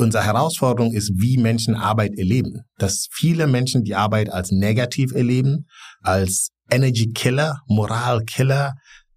[0.00, 2.62] unsere Herausforderung ist, wie Menschen Arbeit erleben.
[2.78, 5.66] Dass viele Menschen die Arbeit als negativ erleben,
[6.02, 8.74] als Energy Killer, Moral Killer.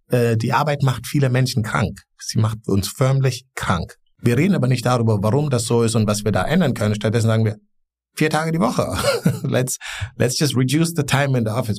[0.10, 2.02] Äh, die Arbeit macht viele Menschen krank.
[2.20, 3.96] Sie macht uns förmlich krank.
[4.22, 6.96] Wir reden aber nicht darüber, warum das so ist und was wir da ändern können.
[6.96, 7.58] Stattdessen sagen wir,
[8.16, 8.88] vier Tage die Woche.
[9.44, 9.78] let's,
[10.18, 11.78] let's just reduce the time in the office.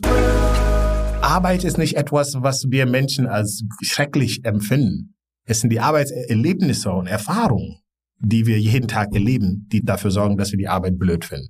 [1.23, 5.15] Arbeit ist nicht etwas, was wir Menschen als schrecklich empfinden.
[5.47, 7.79] Es sind die Arbeitserlebnisse und Erfahrungen,
[8.19, 11.49] die wir jeden Tag erleben, die dafür sorgen, dass wir die Arbeit blöd finden.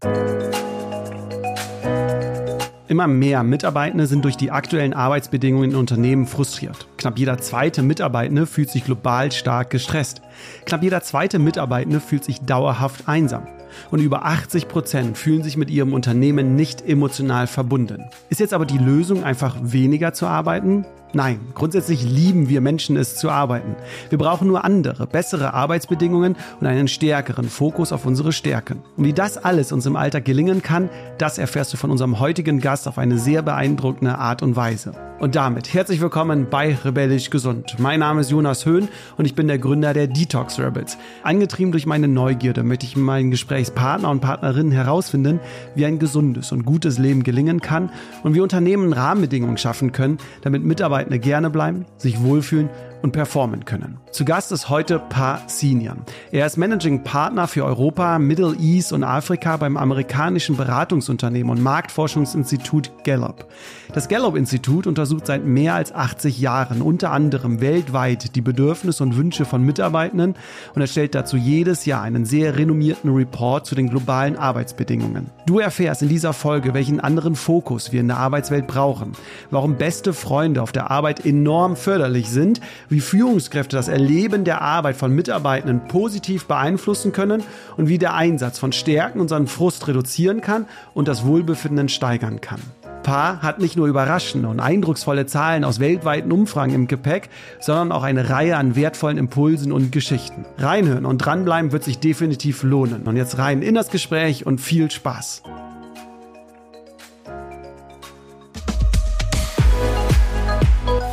[2.87, 6.87] Immer mehr Mitarbeitende sind durch die aktuellen Arbeitsbedingungen in Unternehmen frustriert.
[6.99, 10.21] Knapp jeder zweite Mitarbeitende fühlt sich global stark gestresst.
[10.67, 13.47] Knapp jeder zweite Mitarbeitende fühlt sich dauerhaft einsam.
[13.91, 18.05] Und über 80 Prozent fühlen sich mit ihrem Unternehmen nicht emotional verbunden.
[18.29, 20.85] Ist jetzt aber die Lösung einfach weniger zu arbeiten?
[21.15, 23.77] Nein, grundsätzlich lieben wir Menschen es zu arbeiten.
[24.09, 28.83] Wir brauchen nur andere, bessere Arbeitsbedingungen und einen stärkeren Fokus auf unsere Stärken.
[28.97, 32.59] Und wie das alles uns im Alltag gelingen kann, das erfährst du von unserem heutigen
[32.59, 34.93] Gast auf eine sehr beeindruckende Art und Weise.
[35.21, 37.77] Und damit herzlich willkommen bei Rebellisch Gesund.
[37.79, 40.99] Mein Name ist Jonas Höhn und ich bin der Gründer der Detox Rebels.
[41.23, 45.39] Angetrieben durch meine Neugierde möchte ich mit meinen Gesprächspartner und Partnerinnen herausfinden,
[45.77, 47.91] wie ein gesundes und gutes Leben gelingen kann
[48.25, 50.65] und wie Unternehmen Rahmenbedingungen schaffen können, damit
[51.05, 52.69] Mitarbeitende gerne bleiben, sich wohlfühlen
[53.05, 53.99] und performen können.
[54.13, 55.97] Zu Gast ist heute Pa Senior.
[56.33, 63.05] Er ist Managing Partner für Europa, Middle East und Afrika beim amerikanischen Beratungsunternehmen und Marktforschungsinstitut
[63.05, 63.47] Gallup.
[63.93, 69.45] Das Gallup-Institut untersucht seit mehr als 80 Jahren unter anderem weltweit die Bedürfnisse und Wünsche
[69.45, 70.35] von Mitarbeitenden
[70.75, 75.31] und erstellt dazu jedes Jahr einen sehr renommierten Report zu den globalen Arbeitsbedingungen.
[75.45, 79.13] Du erfährst in dieser Folge, welchen anderen Fokus wir in der Arbeitswelt brauchen,
[79.51, 82.63] warum beste Freunde auf der Arbeit enorm förderlich sind,
[82.95, 87.43] wie Führungskräfte das Erleben der Arbeit von Mitarbeitenden positiv beeinflussen können
[87.77, 92.61] und wie der Einsatz von Stärken unseren Frust reduzieren kann und das Wohlbefinden steigern kann.
[93.03, 98.05] Paar hat nicht nur überraschende und eindrucksvolle Zahlen aus weltweiten Umfragen im Gepäck, sondern auch
[98.05, 100.47] eine Reihe an wertvollen Impulsen und Geschichten.
[100.57, 103.03] Reinhören und dranbleiben wird sich definitiv lohnen.
[103.03, 105.43] Und jetzt rein in das Gespräch und viel Spaß.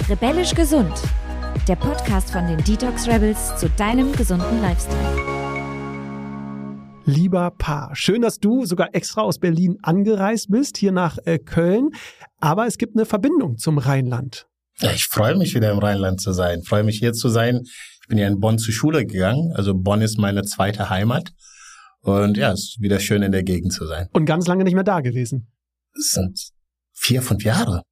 [0.07, 0.93] Rebellisch gesund
[1.67, 4.97] der Podcast von den Detox Rebels zu deinem gesunden Lifestyle.
[7.05, 11.89] Lieber Paar, schön, dass du sogar extra aus Berlin angereist bist, hier nach äh, Köln.
[12.39, 14.47] Aber es gibt eine Verbindung zum Rheinland.
[14.79, 16.59] Ja, ich freue mich wieder im Rheinland zu sein.
[16.61, 17.61] Ich freue mich hier zu sein.
[17.63, 19.51] Ich bin ja in Bonn zur Schule gegangen.
[19.53, 21.31] Also Bonn ist meine zweite Heimat.
[22.01, 24.07] Und ja, es ist wieder schön in der Gegend zu sein.
[24.13, 25.51] Und ganz lange nicht mehr da gewesen.
[25.95, 26.49] Es sind
[26.93, 27.83] vier, fünf Jahre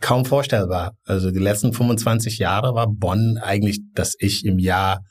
[0.00, 0.96] kaum vorstellbar.
[1.04, 5.02] Also die letzten 25 Jahre war Bonn eigentlich, dass ich im Jahr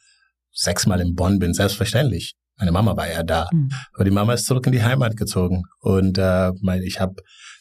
[0.52, 2.36] sechsmal in Bonn bin, selbstverständlich.
[2.58, 3.48] Meine Mama war ja da.
[3.54, 3.70] Mhm.
[3.94, 5.64] Aber die Mama ist zurück in die Heimat gezogen.
[5.80, 7.16] Und äh, mein, ich habe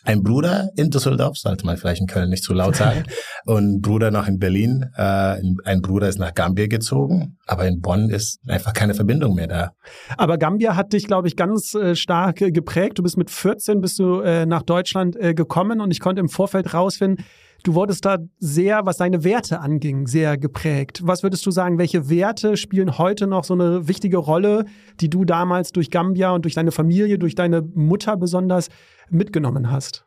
[0.06, 3.05] einen Bruder in Düsseldorf, sollte man vielleicht in Köln nicht zu laut sagen,
[3.47, 4.87] und Bruder noch in Berlin.
[4.97, 9.47] Äh, ein Bruder ist nach Gambia gezogen, aber in Bonn ist einfach keine Verbindung mehr
[9.47, 9.71] da.
[10.17, 12.99] Aber Gambia hat dich, glaube ich, ganz äh, stark äh, geprägt.
[12.99, 14.06] Du bist mit 14 bist du
[14.47, 17.25] nach Deutschland gekommen und ich konnte im Vorfeld rausfinden,
[17.67, 21.00] Du wurdest da sehr, was deine Werte anging, sehr geprägt.
[21.03, 24.67] Was würdest du sagen, welche Werte spielen heute noch so eine wichtige Rolle,
[25.00, 28.69] die du damals durch Gambia und durch deine Familie, durch deine Mutter besonders
[29.11, 30.05] mitgenommen hast?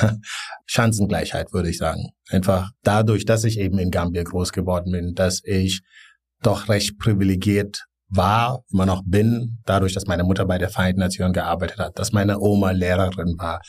[0.66, 2.10] Chancengleichheit, würde ich sagen.
[2.28, 5.82] Einfach dadurch, dass ich eben in Gambia groß geworden bin, dass ich
[6.42, 11.32] doch recht privilegiert war, immer noch bin, dadurch, dass meine Mutter bei der Vereinten Nationen
[11.32, 13.60] gearbeitet hat, dass meine Oma Lehrerin war,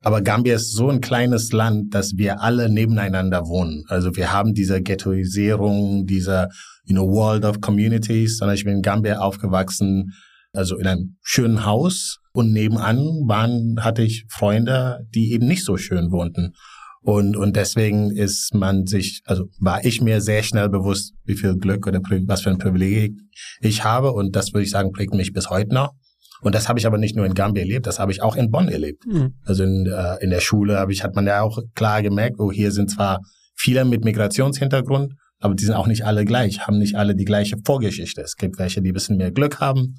[0.00, 3.84] aber Gambia ist so ein kleines Land, dass wir alle nebeneinander wohnen.
[3.88, 6.48] Also wir haben diese Ghettoisierung, diese
[6.84, 10.12] you know, World of Communities, sondern ich bin in Gambia aufgewachsen,
[10.58, 15.76] also in einem schönen Haus und nebenan waren, hatte ich Freunde, die eben nicht so
[15.76, 16.52] schön wohnten.
[17.00, 21.56] Und, und deswegen ist man sich, also war ich mir sehr schnell bewusst, wie viel
[21.56, 23.14] Glück oder was für ein Privileg
[23.60, 24.12] ich habe.
[24.12, 25.92] Und das würde ich sagen, prägt mich bis heute noch.
[26.40, 28.50] Und das habe ich aber nicht nur in Gambia erlebt, das habe ich auch in
[28.50, 29.04] Bonn erlebt.
[29.06, 29.34] Mhm.
[29.44, 32.52] Also in, äh, in der Schule habe ich, hat man ja auch klar gemerkt, oh,
[32.52, 33.20] hier sind zwar
[33.56, 37.56] viele mit Migrationshintergrund, aber die sind auch nicht alle gleich, haben nicht alle die gleiche
[37.64, 38.20] Vorgeschichte.
[38.20, 39.96] Es gibt welche, die ein bisschen mehr Glück haben.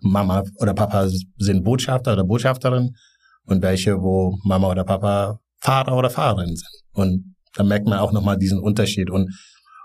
[0.00, 1.08] Mama oder Papa
[1.38, 2.94] sind Botschafter oder Botschafterin
[3.44, 6.82] und welche, wo Mama oder Papa Fahrer oder Fahrerin sind.
[6.92, 9.10] Und da merkt man auch nochmal diesen Unterschied.
[9.10, 9.34] Und,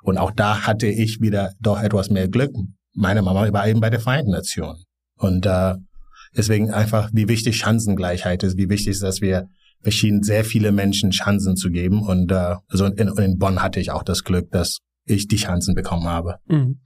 [0.04, 2.52] und auch da hatte ich wieder doch etwas mehr Glück.
[2.94, 4.84] Meine Mama war eben bei der Vereinten Nationen.
[5.18, 5.76] Und äh,
[6.36, 9.48] Deswegen einfach, wie wichtig Chancengleichheit ist, wie wichtig ist, dass wir
[9.82, 12.02] verschieden sehr viele Menschen Chancen zu geben.
[12.02, 15.76] Und äh, also in, in Bonn hatte ich auch das Glück, dass ich die Chancen
[15.76, 16.38] bekommen habe.
[16.48, 16.80] Mhm.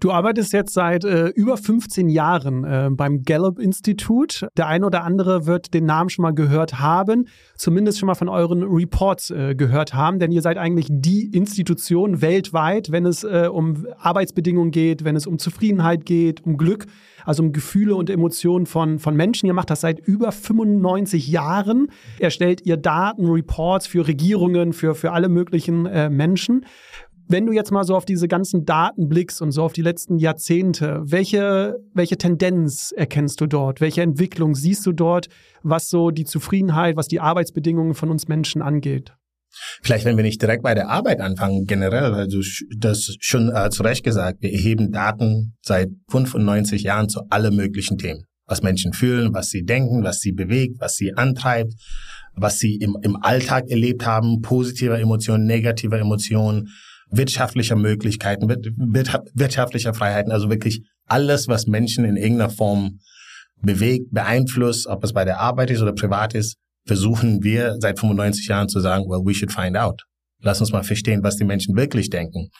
[0.00, 4.46] Du arbeitest jetzt seit äh, über 15 Jahren äh, beim Gallup-Institut.
[4.56, 8.28] Der eine oder andere wird den Namen schon mal gehört haben, zumindest schon mal von
[8.28, 13.48] euren Reports äh, gehört haben, denn ihr seid eigentlich die Institution weltweit, wenn es äh,
[13.50, 16.86] um Arbeitsbedingungen geht, wenn es um Zufriedenheit geht, um Glück,
[17.24, 19.46] also um Gefühle und Emotionen von, von Menschen.
[19.46, 21.88] Ihr macht das seit über 95 Jahren.
[22.18, 26.66] Erstellt ihr Daten, Reports für Regierungen, für, für alle möglichen äh, Menschen.
[27.26, 30.18] Wenn du jetzt mal so auf diese ganzen Daten blickst und so auf die letzten
[30.18, 33.80] Jahrzehnte, welche, welche Tendenz erkennst du dort?
[33.80, 35.28] Welche Entwicklung siehst du dort,
[35.62, 39.14] was so die Zufriedenheit, was die Arbeitsbedingungen von uns Menschen angeht?
[39.82, 42.40] Vielleicht, wenn wir nicht direkt bei der Arbeit anfangen, generell, also
[42.76, 47.96] das schon äh, zu Recht gesagt, wir erheben Daten seit 95 Jahren zu alle möglichen
[47.96, 48.24] Themen.
[48.46, 51.72] Was Menschen fühlen, was sie denken, was sie bewegt, was sie antreibt,
[52.34, 56.68] was sie im, im Alltag erlebt haben, positive Emotionen, negative Emotionen,
[57.16, 63.00] wirtschaftlicher Möglichkeiten, wirtschaftlicher Freiheiten, also wirklich alles, was Menschen in irgendeiner Form
[63.60, 66.56] bewegt, beeinflusst, ob es bei der Arbeit ist oder privat ist,
[66.86, 70.02] versuchen wir seit 95 Jahren zu sagen, well, we should find out.
[70.40, 72.50] Lass uns mal verstehen, was die Menschen wirklich denken.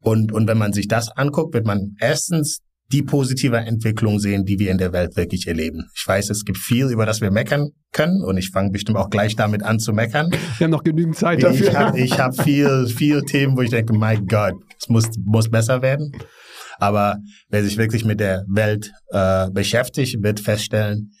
[0.00, 2.58] Und, und wenn man sich das anguckt, wird man erstens
[2.92, 5.88] die positive Entwicklung sehen, die wir in der Welt wirklich erleben.
[5.96, 9.10] Ich weiß, es gibt viel, über das wir meckern können und ich fange bestimmt auch
[9.10, 10.30] gleich damit an zu meckern.
[10.58, 11.68] Wir haben noch genügend Zeit dafür.
[11.68, 15.50] Ich habe ich hab viel, viel Themen, wo ich denke, my God, es muss, muss
[15.50, 16.12] besser werden.
[16.78, 17.18] Aber
[17.48, 21.12] wer sich wirklich mit der Welt äh, beschäftigt, wird feststellen,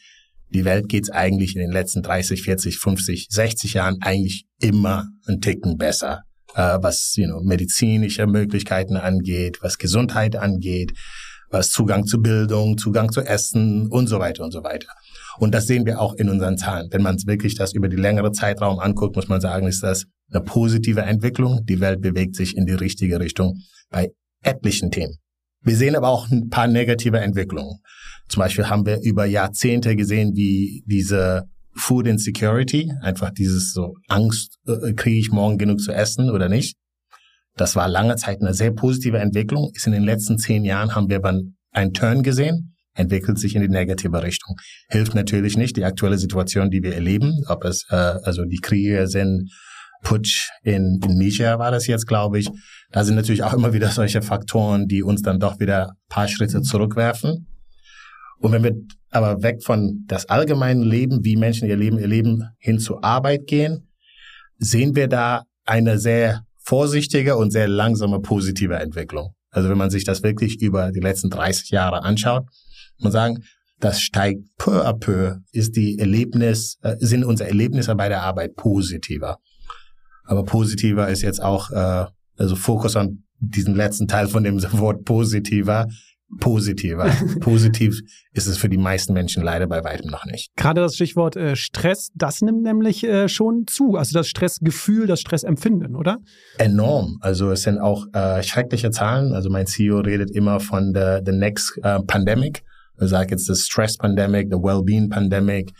[0.50, 5.40] die Welt geht's eigentlich in den letzten 30, 40, 50, 60 Jahren eigentlich immer ein
[5.40, 6.22] Ticken besser,
[6.54, 10.92] äh, was you know, medizinische Möglichkeiten angeht, was Gesundheit angeht,
[11.52, 14.88] was Zugang zu Bildung, Zugang zu Essen und so weiter und so weiter.
[15.38, 16.88] Und das sehen wir auch in unseren Zahlen.
[16.90, 20.42] Wenn man wirklich das über die längere Zeitraum anguckt, muss man sagen, ist das eine
[20.42, 21.60] positive Entwicklung.
[21.64, 23.58] Die Welt bewegt sich in die richtige Richtung
[23.90, 24.10] bei
[24.42, 25.16] etlichen Themen.
[25.62, 27.78] Wir sehen aber auch ein paar negative Entwicklungen.
[28.28, 31.44] Zum Beispiel haben wir über Jahrzehnte gesehen, wie diese
[31.74, 36.76] Food Insecurity, einfach dieses so Angst, äh, kriege ich morgen genug zu essen oder nicht,
[37.56, 39.70] das war lange Zeit eine sehr positive Entwicklung.
[39.74, 43.62] Ist in den letzten zehn Jahren haben wir dann einen Turn gesehen, entwickelt sich in
[43.62, 44.56] die negative Richtung.
[44.88, 49.06] Hilft natürlich nicht die aktuelle Situation, die wir erleben, ob es äh, also die Kriege
[49.06, 49.50] sind,
[50.02, 52.50] Putsch in, in Niger war das jetzt, glaube ich.
[52.90, 56.60] Da sind natürlich auch immer wieder solche Faktoren, die uns dann doch wieder paar Schritte
[56.62, 57.46] zurückwerfen.
[58.38, 58.74] Und wenn wir
[59.10, 63.88] aber weg von das allgemeine Leben, wie Menschen ihr Leben erleben, hin zur Arbeit gehen,
[64.58, 69.34] sehen wir da eine sehr vorsichtige und sehr langsame positive Entwicklung.
[69.50, 72.44] Also wenn man sich das wirklich über die letzten 30 Jahre anschaut,
[72.96, 73.44] muss man sagen,
[73.80, 78.54] das steigt peu à peu, ist die Erlebnis, äh, sind unsere Erlebnisse bei der Arbeit
[78.54, 79.38] positiver.
[80.24, 82.06] Aber positiver ist jetzt auch, äh,
[82.36, 85.88] also Fokus an diesen letzten Teil von dem Wort positiver,
[86.40, 87.10] positiver.
[87.40, 88.00] Positiv
[88.32, 90.50] ist es für die meisten Menschen leider bei weitem noch nicht.
[90.56, 93.96] Gerade das Stichwort äh, Stress, das nimmt nämlich äh, schon zu.
[93.96, 96.18] Also das Stressgefühl, das Stressempfinden, oder?
[96.58, 97.18] Enorm.
[97.20, 99.32] Also es sind auch äh, schreckliche Zahlen.
[99.32, 102.62] Also mein CEO redet immer von the, the next uh, pandemic.
[102.98, 105.72] Er sagt jetzt the stress pandemic, the well-being pandemic,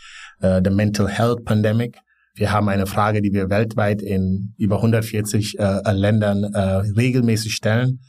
[0.43, 1.97] uh, the mental health pandemic.
[2.35, 7.99] Wir haben eine Frage, die wir weltweit in über 140 äh, Ländern regelmäßig stellen.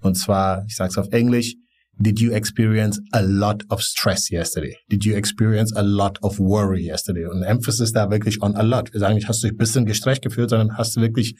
[0.00, 1.56] Und zwar, ich sage es auf Englisch,
[1.98, 4.76] Did you experience a lot of stress yesterday?
[4.88, 7.26] Did you experience a lot of worry yesterday?
[7.26, 8.92] Und Emphasis da wirklich on a lot.
[8.92, 11.36] Wir sagen nicht, hast du dich ein bisschen gestresst gefühlt, sondern hast du wirklich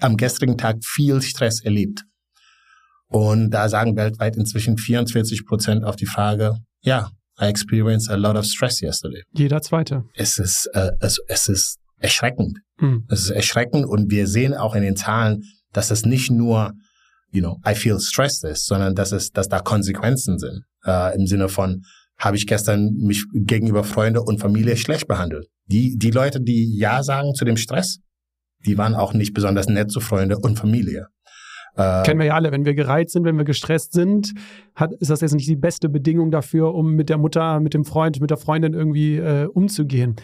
[0.00, 2.04] am gestrigen Tag viel Stress erlebt.
[3.08, 8.36] Und da sagen weltweit inzwischen 44 Prozent auf die Frage, ja, I experienced a lot
[8.36, 9.22] of stress yesterday.
[9.32, 10.04] Jeder zweite.
[10.14, 12.58] Es ist, äh, es, es ist erschreckend.
[12.78, 13.04] Hm.
[13.08, 16.72] Es ist erschreckend und wir sehen auch in den Zahlen, dass es nicht nur
[17.36, 20.64] you know, I feel stressed ist, sondern dass es, dass da Konsequenzen sind.
[20.84, 21.82] Äh, Im Sinne von,
[22.18, 25.48] habe ich gestern mich gegenüber Freunde und Familie schlecht behandelt.
[25.66, 27.98] Die, die Leute, die Ja sagen zu dem Stress,
[28.64, 31.08] die waren auch nicht besonders nett zu Freunde und Familie.
[31.76, 34.32] Äh, Kennen wir ja alle, wenn wir gereizt sind, wenn wir gestresst sind,
[34.74, 37.84] hat, ist das jetzt nicht die beste Bedingung dafür, um mit der Mutter, mit dem
[37.84, 40.16] Freund, mit der Freundin irgendwie äh, umzugehen.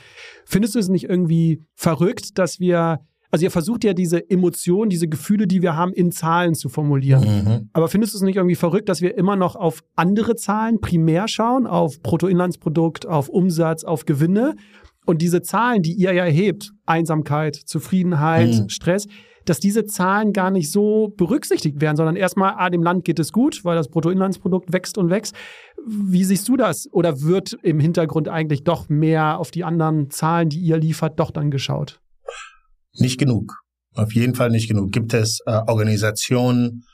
[0.46, 3.00] Findest du es nicht irgendwie verrückt, dass wir
[3.32, 7.24] also ihr versucht ja diese Emotionen, diese Gefühle, die wir haben, in Zahlen zu formulieren.
[7.24, 7.70] Mhm.
[7.72, 11.28] Aber findest du es nicht irgendwie verrückt, dass wir immer noch auf andere Zahlen primär
[11.28, 14.54] schauen, auf Bruttoinlandsprodukt, auf Umsatz, auf Gewinne?
[15.06, 18.68] Und diese Zahlen, die ihr ja erhebt, Einsamkeit, Zufriedenheit, mhm.
[18.68, 19.06] Stress,
[19.46, 23.32] dass diese Zahlen gar nicht so berücksichtigt werden, sondern erstmal, ah, dem Land geht es
[23.32, 25.34] gut, weil das Bruttoinlandsprodukt wächst und wächst.
[25.86, 26.86] Wie siehst du das?
[26.92, 31.30] Oder wird im Hintergrund eigentlich doch mehr auf die anderen Zahlen, die ihr liefert, doch
[31.30, 32.01] dann geschaut?
[32.94, 33.62] Nicht genug.
[33.94, 34.92] Auf jeden Fall nicht genug.
[34.92, 36.84] Gibt es äh, Organisationen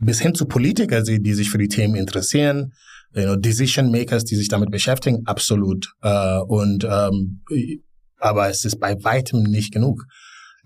[0.00, 2.72] bis hin zu Politiker, die sich für die Themen interessieren,
[3.14, 5.92] you know, Decision Makers, die sich damit beschäftigen, absolut.
[6.02, 7.42] Äh, und ähm,
[8.20, 10.04] aber es ist bei weitem nicht genug.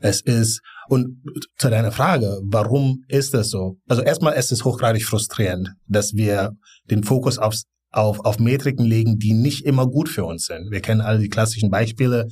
[0.01, 1.23] Es ist und
[1.59, 3.79] zu deiner Frage, warum ist das so?
[3.89, 6.53] Also erstmal ist es hochgradig frustrierend, dass wir
[6.91, 10.71] den Fokus aufs, auf, auf Metriken legen, die nicht immer gut für uns sind.
[10.71, 12.27] Wir kennen alle die klassischen Beispiele,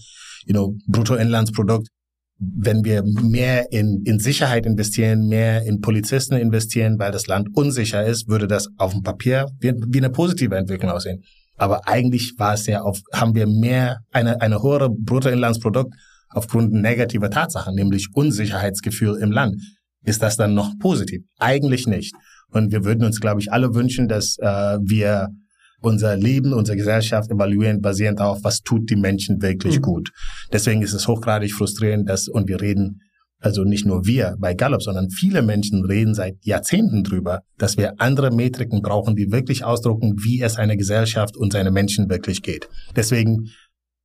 [0.45, 1.89] you know, Bruttoinlandsprodukt.
[2.41, 8.05] Wenn wir mehr in, in Sicherheit investieren, mehr in Polizisten investieren, weil das Land unsicher
[8.05, 11.23] ist, würde das auf dem Papier wie, wie eine positive Entwicklung aussehen.
[11.57, 15.93] Aber eigentlich war es ja auf, haben wir mehr, eine, eine höhere Bruttoinlandsprodukt
[16.31, 19.57] aufgrund negativer Tatsachen, nämlich Unsicherheitsgefühl im Land.
[20.05, 21.23] Ist das dann noch positiv?
[21.39, 22.15] Eigentlich nicht.
[22.51, 25.29] Und wir würden uns, glaube ich, alle wünschen, dass äh, wir
[25.81, 29.83] unser Leben, unsere Gesellschaft evaluieren, basierend darauf, was tut die Menschen wirklich mhm.
[29.83, 30.13] gut.
[30.53, 33.01] Deswegen ist es hochgradig frustrierend, dass, und wir reden,
[33.39, 37.95] also nicht nur wir bei Gallup, sondern viele Menschen reden seit Jahrzehnten drüber, dass wir
[37.99, 42.69] andere Metriken brauchen, die wirklich ausdrucken, wie es einer Gesellschaft und seine Menschen wirklich geht.
[42.97, 43.51] Deswegen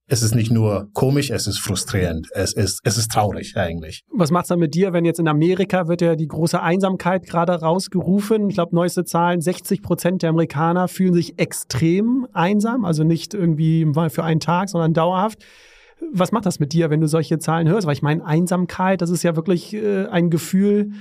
[0.08, 4.04] es ist nicht nur komisch, es ist frustrierend, es ist, es ist traurig eigentlich.
[4.12, 7.54] Was macht's dann mit dir, wenn jetzt in Amerika wird ja die große Einsamkeit gerade
[7.54, 8.50] rausgerufen?
[8.50, 13.88] Ich glaube, neueste Zahlen, 60 Prozent der Amerikaner fühlen sich extrem einsam, also nicht irgendwie
[14.10, 15.44] für einen Tag, sondern dauerhaft.
[16.14, 17.88] Was macht das mit dir, wenn du solche Zahlen hörst?
[17.88, 20.92] Weil ich meine, Einsamkeit, das ist ja wirklich äh, ein Gefühl,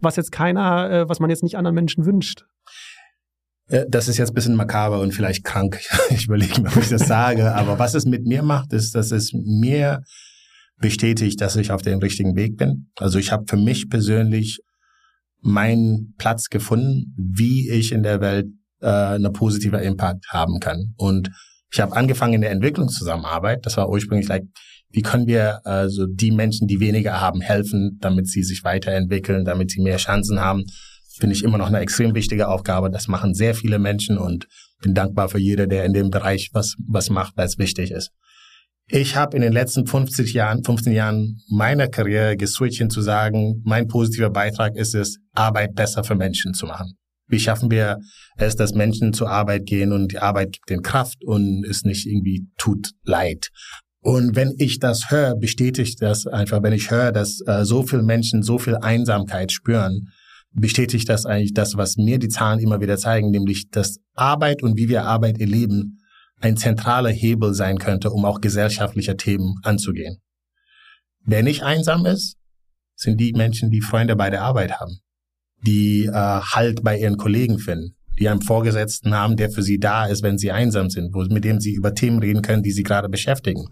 [0.00, 2.44] was jetzt keiner, äh, was man jetzt nicht anderen Menschen wünscht.
[3.72, 5.80] Äh, das ist jetzt ein bisschen makaber und vielleicht krank.
[6.10, 7.54] Ich überlege mir, ob ich das sage.
[7.54, 10.02] Aber was es mit mir macht, ist, dass es mir
[10.78, 12.90] bestätigt, dass ich auf dem richtigen Weg bin.
[12.96, 14.60] Also ich habe für mich persönlich
[15.40, 18.46] meinen Platz gefunden, wie ich in der Welt
[18.80, 20.94] äh, eine positive Impact haben kann.
[20.96, 21.30] Und
[21.72, 23.64] ich habe angefangen in der Entwicklungszusammenarbeit.
[23.64, 24.44] Das war ursprünglich like,
[24.90, 29.70] wie können wir also die Menschen, die weniger haben, helfen, damit sie sich weiterentwickeln, damit
[29.70, 30.64] sie mehr Chancen haben
[31.22, 32.90] finde ich immer noch eine extrem wichtige Aufgabe.
[32.90, 34.48] Das machen sehr viele Menschen und
[34.82, 38.10] bin dankbar für jeder, der in dem Bereich was, was macht, weil es wichtig ist.
[38.88, 43.62] Ich habe in den letzten 50 Jahren, 15 Jahren meiner Karriere geswitcht hin zu sagen,
[43.64, 46.94] mein positiver Beitrag ist es, Arbeit besser für Menschen zu machen.
[47.28, 47.98] Wie schaffen wir
[48.36, 52.04] es, dass Menschen zur Arbeit gehen und die Arbeit gibt den Kraft und es nicht
[52.04, 53.50] irgendwie tut leid.
[54.00, 58.02] Und wenn ich das höre, bestätigt das einfach, wenn ich höre, dass äh, so viele
[58.02, 60.08] Menschen so viel Einsamkeit spüren,
[60.54, 64.76] bestätigt das eigentlich das, was mir die Zahlen immer wieder zeigen, nämlich, dass Arbeit und
[64.76, 65.98] wie wir Arbeit erleben
[66.40, 70.18] ein zentraler Hebel sein könnte, um auch gesellschaftliche Themen anzugehen.
[71.24, 72.36] Wer nicht einsam ist,
[72.96, 74.98] sind die Menschen, die Freunde bei der Arbeit haben,
[75.64, 80.06] die äh, Halt bei ihren Kollegen finden, die einen Vorgesetzten haben, der für sie da
[80.06, 82.82] ist, wenn sie einsam sind, wo, mit dem sie über Themen reden können, die sie
[82.82, 83.66] gerade beschäftigen.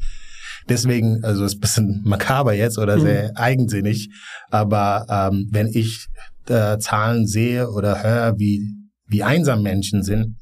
[0.69, 3.01] Deswegen, also ist ein bisschen makaber jetzt oder mhm.
[3.01, 4.11] sehr eigensinnig,
[4.51, 6.07] aber ähm, wenn ich
[6.51, 8.61] äh, Zahlen sehe oder höre, wie,
[9.07, 10.37] wie einsam Menschen sind,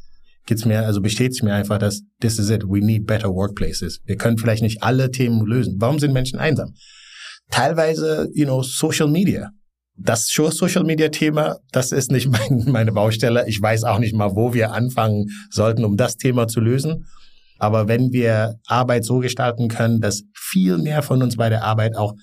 [0.47, 4.01] geht's mir, also bestätigt mir einfach, dass this is it, we need better workplaces.
[4.05, 5.77] Wir können vielleicht nicht alle Themen lösen.
[5.79, 6.73] Warum sind Menschen einsam?
[7.51, 9.51] Teilweise, you know, Social Media.
[9.97, 13.47] Das Social Media Thema, das ist nicht mein, meine Baustelle.
[13.47, 17.05] Ich weiß auch nicht mal, wo wir anfangen sollten, um das Thema zu lösen.
[17.59, 21.97] Aber wenn wir Arbeit so gestalten können, dass viel mehr von uns bei der Arbeit
[21.97, 22.15] auch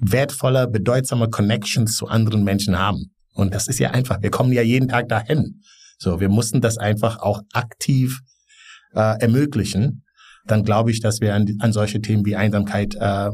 [0.00, 3.12] wertvoller, bedeutsamer Connections zu anderen Menschen haben.
[3.34, 5.60] Und das ist ja einfach, wir kommen ja jeden Tag dahin.
[5.98, 8.20] So, wir mussten das einfach auch aktiv
[8.94, 10.04] äh, ermöglichen.
[10.46, 13.30] Dann glaube ich, dass wir an, an solche Themen wie Einsamkeit äh,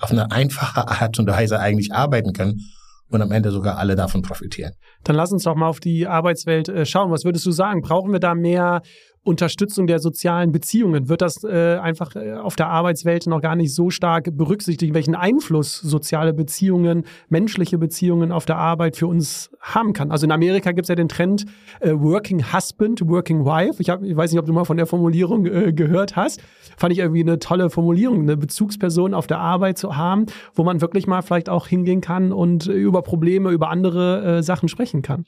[0.00, 2.60] auf eine einfache Art und Weise eigentlich arbeiten können
[3.08, 4.72] und am Ende sogar alle davon profitieren.
[5.04, 7.10] Dann lass uns doch mal auf die Arbeitswelt äh, schauen.
[7.10, 7.80] Was würdest du sagen?
[7.80, 8.82] Brauchen wir da mehr
[9.24, 11.08] Unterstützung der sozialen Beziehungen?
[11.08, 15.14] Wird das äh, einfach äh, auf der Arbeitswelt noch gar nicht so stark berücksichtigt, welchen
[15.14, 20.10] Einfluss soziale Beziehungen, menschliche Beziehungen auf der Arbeit für uns haben kann?
[20.10, 21.46] Also in Amerika gibt es ja den Trend
[21.80, 23.80] äh, Working Husband, Working Wife.
[23.80, 26.42] Ich, hab, ich weiß nicht, ob du mal von der Formulierung äh, gehört hast.
[26.76, 30.82] Fand ich irgendwie eine tolle Formulierung, eine Bezugsperson auf der Arbeit zu haben, wo man
[30.82, 35.24] wirklich mal vielleicht auch hingehen kann und über Probleme, über andere äh, Sachen sprechen kann.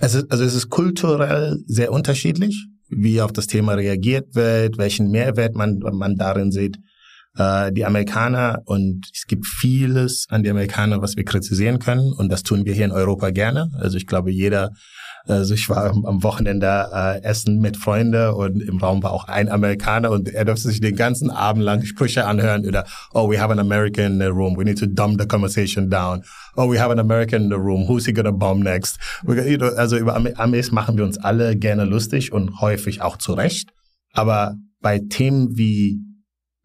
[0.00, 5.54] Also, also es ist kulturell sehr unterschiedlich wie auf das Thema reagiert wird, welchen Mehrwert
[5.54, 6.78] man, man darin sieht.
[7.36, 12.30] Äh, die Amerikaner und es gibt vieles an die Amerikaner, was wir kritisieren können und
[12.30, 13.70] das tun wir hier in Europa gerne.
[13.78, 14.70] Also ich glaube, jeder
[15.26, 19.48] also ich war am Wochenende äh, essen mit Freunden und im Raum war auch ein
[19.48, 23.52] Amerikaner und er durfte sich den ganzen Abend lang Sprüche anhören über Oh, we have
[23.52, 24.56] an American in the room.
[24.56, 26.22] We need to dumb the conversation down.
[26.56, 27.88] Oh, we have an American in the room.
[27.88, 28.98] Who's he gonna bomb next?
[29.76, 33.70] Also über Amis machen wir uns alle gerne lustig und häufig auch zurecht.
[34.12, 35.98] Aber bei Themen wie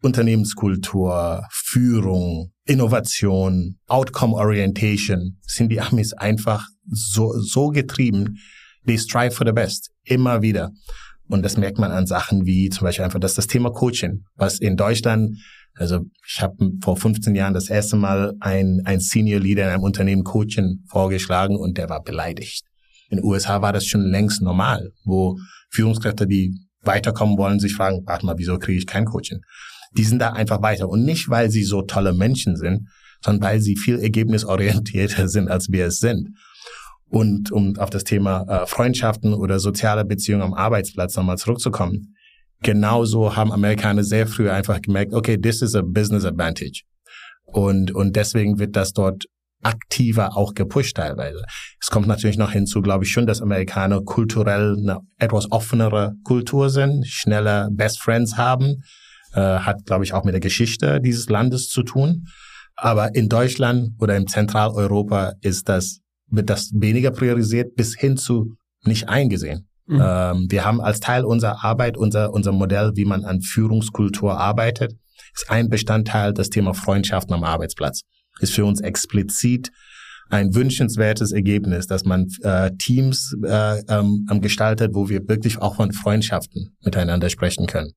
[0.02, 8.38] Unternehmenskultur, Führung, Innovation, Outcome Orientation sind die Amis einfach so, so getrieben.
[8.86, 9.90] They strive for the best.
[10.04, 10.70] Immer wieder.
[11.28, 14.58] Und das merkt man an Sachen wie zum Beispiel einfach, dass das Thema Coaching, was
[14.58, 15.38] in Deutschland,
[15.74, 19.82] also ich habe vor 15 Jahren das erste Mal ein, ein Senior Leader in einem
[19.84, 22.64] Unternehmen Coaching vorgeschlagen und der war beleidigt.
[23.08, 25.38] In den USA war das schon längst normal, wo
[25.70, 29.40] Führungskräfte, die weiterkommen wollen, sich fragen, warte mal, wieso kriege ich kein Coaching?
[29.96, 30.88] Die sind da einfach weiter.
[30.88, 32.88] Und nicht, weil sie so tolle Menschen sind,
[33.24, 36.36] sondern weil sie viel ergebnisorientierter sind, als wir es sind.
[37.08, 42.14] Und um auf das Thema äh, Freundschaften oder soziale Beziehungen am Arbeitsplatz nochmal zurückzukommen,
[42.62, 46.82] genauso haben Amerikaner sehr früh einfach gemerkt, okay, this is a business advantage.
[47.44, 49.24] Und, und deswegen wird das dort
[49.62, 51.42] aktiver auch gepusht teilweise.
[51.80, 56.70] Es kommt natürlich noch hinzu, glaube ich schon, dass Amerikaner kulturell eine etwas offenere Kultur
[56.70, 58.82] sind, schneller Best Friends haben,
[59.34, 62.26] äh, hat, glaube ich, auch mit der Geschichte dieses Landes zu tun.
[62.76, 68.56] Aber in Deutschland oder in Zentraleuropa ist das wird das weniger priorisiert bis hin zu
[68.84, 69.68] nicht eingesehen.
[69.86, 70.02] Mhm.
[70.02, 74.94] Ähm, wir haben als Teil unserer Arbeit, unser, unser Modell, wie man an Führungskultur arbeitet,
[75.34, 78.02] ist ein Bestandteil das Thema Freundschaften am Arbeitsplatz.
[78.40, 79.70] Ist für uns explizit
[80.30, 85.92] ein wünschenswertes Ergebnis, dass man äh, Teams äh, ähm, gestaltet, wo wir wirklich auch von
[85.92, 87.92] Freundschaften miteinander sprechen können.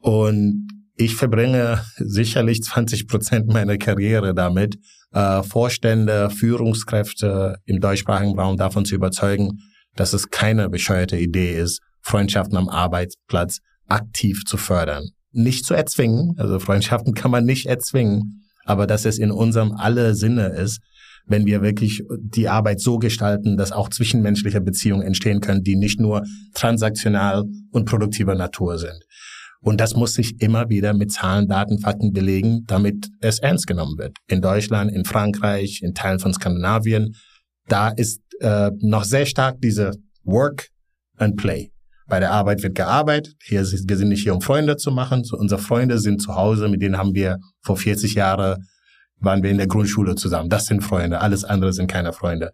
[0.00, 4.76] Und ich verbringe sicherlich 20 Prozent meiner Karriere damit,
[5.12, 9.60] äh, Vorstände, Führungskräfte im deutschsprachigen Raum davon zu überzeugen,
[9.94, 15.08] dass es keine bescheuerte Idee ist, Freundschaften am Arbeitsplatz aktiv zu fördern.
[15.32, 20.14] Nicht zu erzwingen, also Freundschaften kann man nicht erzwingen, aber dass es in unserem alle
[20.14, 20.80] Sinne ist,
[21.26, 26.00] wenn wir wirklich die Arbeit so gestalten, dass auch zwischenmenschliche Beziehungen entstehen können, die nicht
[26.00, 26.24] nur
[26.54, 29.04] transaktional und produktiver Natur sind.
[29.60, 33.98] Und das muss sich immer wieder mit Zahlen, Daten, Fakten belegen, damit es ernst genommen
[33.98, 34.16] wird.
[34.28, 37.14] In Deutschland, in Frankreich, in Teilen von Skandinavien,
[37.66, 40.68] da ist äh, noch sehr stark diese Work
[41.16, 41.70] and Play.
[42.06, 43.34] Bei der Arbeit wird gearbeitet.
[43.42, 45.24] Hier, wir sind nicht hier, um Freunde zu machen.
[45.24, 48.64] So, unsere Freunde sind zu Hause, mit denen haben wir vor 40 Jahren
[49.20, 50.48] waren wir in der Grundschule zusammen.
[50.48, 51.20] Das sind Freunde.
[51.20, 52.52] Alles andere sind keine Freunde.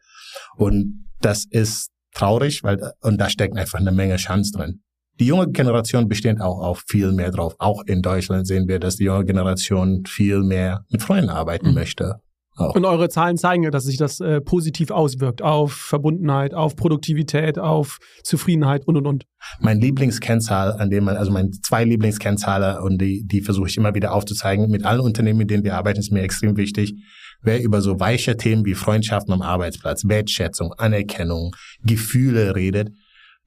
[0.57, 4.81] Und das ist traurig, weil und da steckt einfach eine Menge Chance drin.
[5.21, 7.55] Die junge Generation besteht auch auf viel mehr drauf.
[7.59, 11.75] Auch in Deutschland sehen wir, dass die junge Generation viel mehr mit Freunden arbeiten mhm.
[11.75, 12.21] möchte.
[12.57, 12.77] Auch.
[12.77, 17.59] Und eure Zahlen zeigen ja, dass sich das äh, positiv auswirkt auf Verbundenheit, auf Produktivität,
[17.59, 19.27] auf Zufriedenheit und und und.
[19.59, 23.95] Mein Lieblingskennzahl, an dem man, also meine zwei Lieblingskennzahler und die, die versuche ich immer
[23.95, 24.71] wieder aufzuzeigen.
[24.71, 26.95] Mit allen Unternehmen, mit denen wir arbeiten, ist mir extrem wichtig.
[27.43, 32.91] Wer über so weiche Themen wie Freundschaften am Arbeitsplatz, Wertschätzung, Anerkennung, Gefühle redet,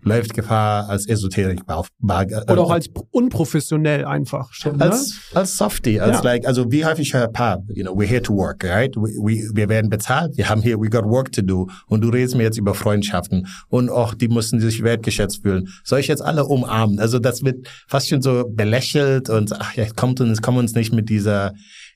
[0.02, 1.62] läuft Gefahr als Esoterik.
[1.68, 4.78] Äh, Oder auch als unprofessionell einfach schon.
[4.78, 4.86] Ne?
[4.86, 6.24] Als, als Softie, als ja.
[6.24, 8.96] like, also wie häufig höre paar, you know, we're here to work, right?
[8.96, 11.68] We, we, wir werden bezahlt, wir haben hier, we got work to do.
[11.88, 15.70] Und du redest mir jetzt über Freundschaften und auch die mussten sich wertgeschätzt fühlen.
[15.84, 17.00] Soll ich jetzt alle umarmen?
[17.00, 20.94] Also das wird fast schon so belächelt und ach ja, kommt uns, kommt uns nicht
[20.94, 21.54] mit dieser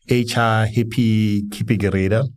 [0.09, 2.29] HR-Hippie-Hippie-Gerede.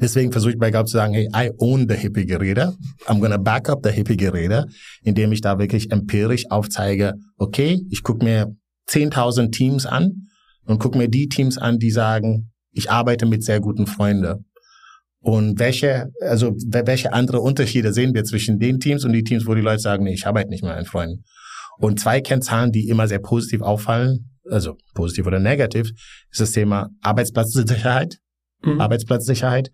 [0.00, 2.74] Deswegen versuche ich bei Gab zu sagen, hey, I own the Hippie-Geräte.
[3.06, 4.66] I'm gonna back up the Hippie-Geräte,
[5.02, 8.54] indem ich da wirklich empirisch aufzeige, okay, ich gucke mir
[8.88, 10.28] 10.000 Teams an
[10.64, 14.46] und gucke mir die Teams an, die sagen, ich arbeite mit sehr guten Freunden.
[15.22, 19.54] Und welche, also welche andere Unterschiede sehen wir zwischen den Teams und die Teams, wo
[19.54, 21.24] die Leute sagen, nee, ich arbeite nicht mit Freunden.
[21.78, 25.90] Und zwei Kennzahlen, die immer sehr positiv auffallen, also positiv oder negativ,
[26.30, 28.18] ist das Thema Arbeitsplatzsicherheit
[28.62, 28.80] mhm.
[28.80, 29.70] Arbeitsplatzsicherheit.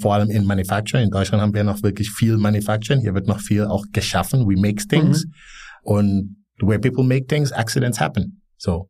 [0.00, 1.06] Vor allem in Manufacturing.
[1.06, 3.00] In Deutschland haben wir noch wirklich viel Manufacturing.
[3.00, 4.48] Hier wird noch viel auch geschaffen.
[4.48, 5.24] We make things.
[5.24, 5.32] Mhm.
[5.82, 8.42] Und where people make things, accidents happen.
[8.56, 8.88] So.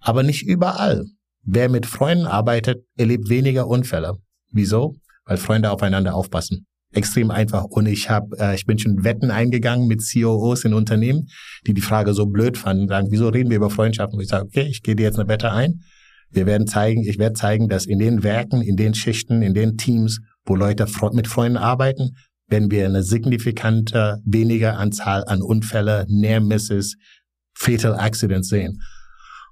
[0.00, 1.04] Aber nicht überall.
[1.44, 4.14] Wer mit Freunden arbeitet, erlebt weniger Unfälle.
[4.50, 4.94] Wieso?
[5.24, 6.66] Weil Freunde aufeinander aufpassen.
[6.92, 7.64] Extrem einfach.
[7.64, 11.28] Und ich habe, äh, ich bin schon Wetten eingegangen mit COOs in Unternehmen,
[11.66, 14.18] die die Frage so blöd fanden, sagen, wieso reden wir über Freundschaften?
[14.18, 15.80] Und ich sage, okay, ich gehe dir jetzt eine Wette ein.
[16.32, 19.76] Wir werden zeigen, ich werde zeigen, dass in den Werken, in den Schichten, in den
[19.76, 22.16] Teams, wo Leute mit Freunden arbeiten,
[22.48, 26.96] werden wir eine signifikante weniger Anzahl an Unfälle, Near Misses,
[27.54, 28.80] Fatal Accidents sehen.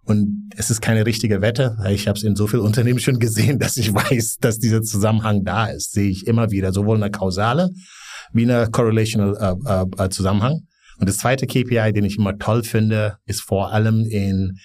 [0.04, 3.18] Und es ist keine richtige Wette, weil ich habe es in so vielen Unternehmen schon
[3.18, 5.92] gesehen, dass ich weiß, dass dieser Zusammenhang da ist.
[5.92, 7.70] Sehe ich immer wieder, sowohl eine kausale
[8.32, 10.60] wie eine correlational äh, äh, Zusammenhang.
[10.98, 14.58] Und das zweite KPI, den ich immer toll finde, ist vor allem in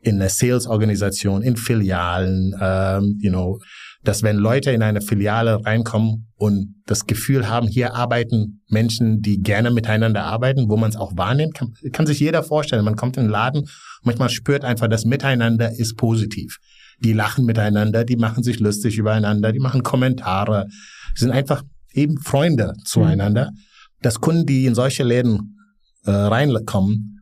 [0.00, 3.58] in der Sales-Organisation, in Filialen, ähm, you know,
[4.04, 9.40] dass wenn Leute in eine Filiale reinkommen und das Gefühl haben, hier arbeiten Menschen, die
[9.40, 12.84] gerne miteinander arbeiten, wo man es auch wahrnimmt, kann, kann sich jeder vorstellen.
[12.84, 13.68] Man kommt in den Laden,
[14.02, 16.58] manchmal spürt einfach, das Miteinander ist positiv.
[17.00, 20.66] Die lachen miteinander, die machen sich lustig übereinander, die machen Kommentare,
[21.14, 23.50] sind einfach eben Freunde zueinander.
[23.50, 23.58] Mhm.
[24.00, 25.56] Dass Kunden, die in solche Läden
[26.04, 27.20] äh, reinkommen,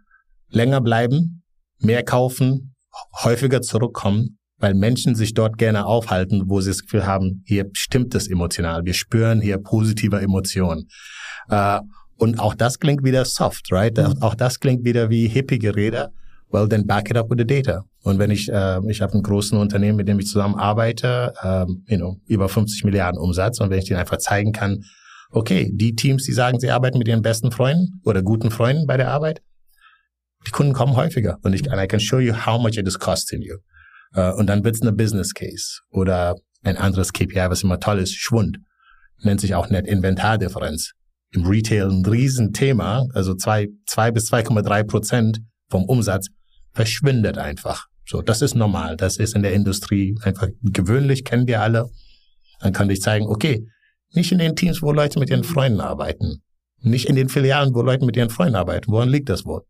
[0.50, 1.36] länger bleiben,
[1.78, 2.74] mehr kaufen,
[3.22, 8.14] häufiger zurückkommen, weil Menschen sich dort gerne aufhalten, wo sie das Gefühl haben, hier stimmt
[8.14, 10.88] es emotional, wir spüren hier positive Emotionen.
[11.48, 11.80] Äh,
[12.16, 13.96] und auch das klingt wieder soft, right?
[13.96, 14.22] Mhm.
[14.22, 16.10] Auch das klingt wieder wie hippige Rede.
[16.50, 17.84] Well, then back it up with the data.
[18.02, 21.98] Und wenn ich, äh, ich habe einen großen Unternehmen, mit dem ich zusammenarbeite, äh, you
[21.98, 24.84] know, über 50 Milliarden Umsatz, und wenn ich denen einfach zeigen kann,
[25.30, 28.96] okay, die Teams, die sagen, sie arbeiten mit ihren besten Freunden oder guten Freunden bei
[28.96, 29.42] der Arbeit,
[30.46, 32.98] die Kunden kommen häufiger und ich and I can show you how much it is
[32.98, 33.56] costing you.
[34.16, 38.14] Uh, und dann wird's eine Business Case oder ein anderes KPI, was immer toll ist,
[38.14, 38.59] Schwund.
[39.22, 40.92] Nennt sich auch Net Inventardifferenz.
[41.32, 46.28] Im Retail ein Riesenthema, also zwei, zwei bis 2,3 Prozent vom Umsatz
[46.72, 47.87] verschwindet einfach.
[48.06, 48.96] So, das ist normal.
[48.96, 51.90] Das ist in der Industrie einfach gewöhnlich, kennen wir alle.
[52.61, 53.66] Dann kann ich zeigen, okay,
[54.12, 56.42] nicht in den Teams, wo Leute mit ihren Freunden arbeiten.
[56.80, 58.92] Nicht in den Filialen, wo Leute mit ihren Freunden arbeiten.
[58.92, 59.62] Woran liegt das wohl?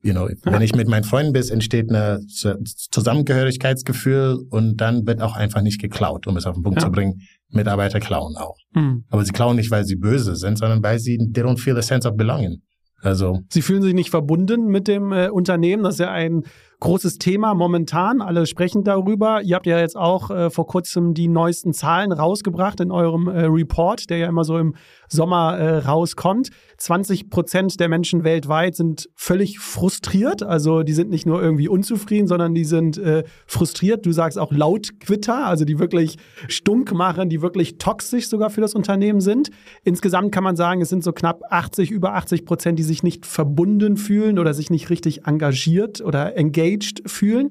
[0.00, 5.34] You know, wenn ich mit meinen Freunden bin, entsteht ein Zusammengehörigkeitsgefühl und dann wird auch
[5.34, 6.86] einfach nicht geklaut, um es auf den Punkt ja.
[6.86, 7.22] zu bringen.
[7.50, 8.56] Mitarbeiter klauen auch.
[8.74, 9.02] Mhm.
[9.10, 11.82] Aber sie klauen nicht, weil sie böse sind, sondern weil sie they don't feel a
[11.82, 12.62] sense of belonging.
[13.00, 15.84] Also sie fühlen sich nicht verbunden mit dem äh, Unternehmen.
[15.84, 16.42] Das ist ja ein
[16.80, 18.20] großes Thema momentan.
[18.20, 19.42] Alle sprechen darüber.
[19.42, 23.44] Ihr habt ja jetzt auch äh, vor kurzem die neuesten Zahlen rausgebracht in eurem äh,
[23.44, 24.74] Report, der ja immer so im
[25.08, 26.50] Sommer äh, rauskommt.
[26.78, 30.42] 20 Prozent der Menschen weltweit sind völlig frustriert.
[30.42, 34.06] Also die sind nicht nur irgendwie unzufrieden, sondern die sind äh, frustriert.
[34.06, 36.18] Du sagst auch laut Quitter, also die wirklich
[36.48, 39.50] stunk machen, die wirklich toxisch sogar für das Unternehmen sind.
[39.84, 43.26] Insgesamt kann man sagen, es sind so knapp 80, über 80 Prozent, die sich nicht
[43.26, 47.50] verbunden fühlen oder sich nicht richtig engagiert oder engaged fühlen.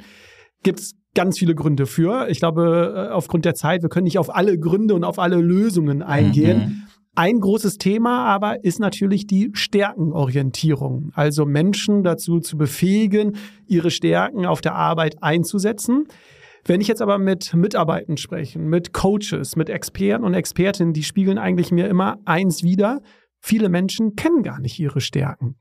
[0.64, 2.30] Gibt es ganz viele Gründe für.
[2.30, 5.38] Ich glaube, äh, aufgrund der Zeit, wir können nicht auf alle Gründe und auf alle
[5.38, 6.60] Lösungen eingehen.
[6.60, 6.84] Mhm.
[7.18, 14.46] Ein großes Thema aber ist natürlich die Stärkenorientierung, also Menschen dazu zu befähigen, ihre Stärken
[14.46, 16.06] auf der Arbeit einzusetzen.
[16.64, 21.40] Wenn ich jetzt aber mit Mitarbeitern spreche, mit Coaches, mit Experten und Expertinnen, die spiegeln
[21.40, 23.02] eigentlich mir immer eins wieder.
[23.40, 25.56] Viele Menschen kennen gar nicht ihre Stärken.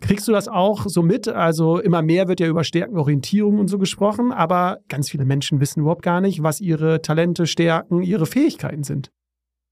[0.00, 1.28] Kriegst du das auch so mit?
[1.28, 5.80] Also immer mehr wird ja über Stärkenorientierung und so gesprochen, aber ganz viele Menschen wissen
[5.80, 9.10] überhaupt gar nicht, was ihre Talente, Stärken, ihre Fähigkeiten sind.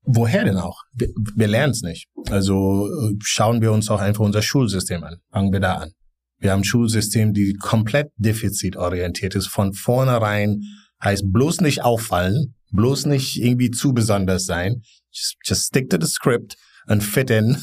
[0.06, 0.82] Woher denn auch?
[0.92, 2.08] Wir, wir lernen es nicht.
[2.28, 5.16] Also äh, schauen wir uns auch einfach unser Schulsystem an.
[5.32, 5.92] Fangen wir da an.
[6.38, 9.46] Wir haben ein Schulsystem, die komplett defizitorientiert ist.
[9.46, 10.60] Von vornherein
[11.02, 14.82] heißt bloß nicht auffallen, bloß nicht irgendwie zu besonders sein.
[15.10, 17.56] Just, just stick to the script and fit in.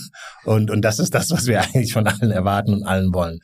[0.46, 3.40] Und, und das ist das, was wir eigentlich von allen erwarten und allen wollen.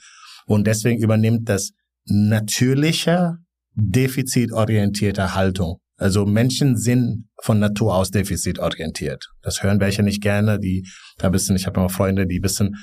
[0.48, 1.72] Und deswegen übernimmt das
[2.06, 3.36] natürliche,
[3.76, 9.26] defizitorientierte Haltung also Menschen sind von Natur aus defizitorientiert.
[9.42, 12.76] Das hören welche nicht gerne, die da bisschen, ich habe immer Freunde, die bisschen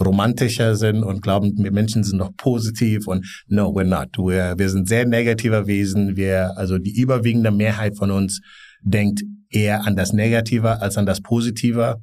[0.00, 4.08] romantischer sind und glauben, wir Menschen sind doch positiv und no, we're not.
[4.16, 6.16] We're, wir sind sehr negativer Wesen.
[6.16, 8.40] Wir, also die überwiegende Mehrheit von uns
[8.80, 11.96] denkt eher an das Negative als an das Positive.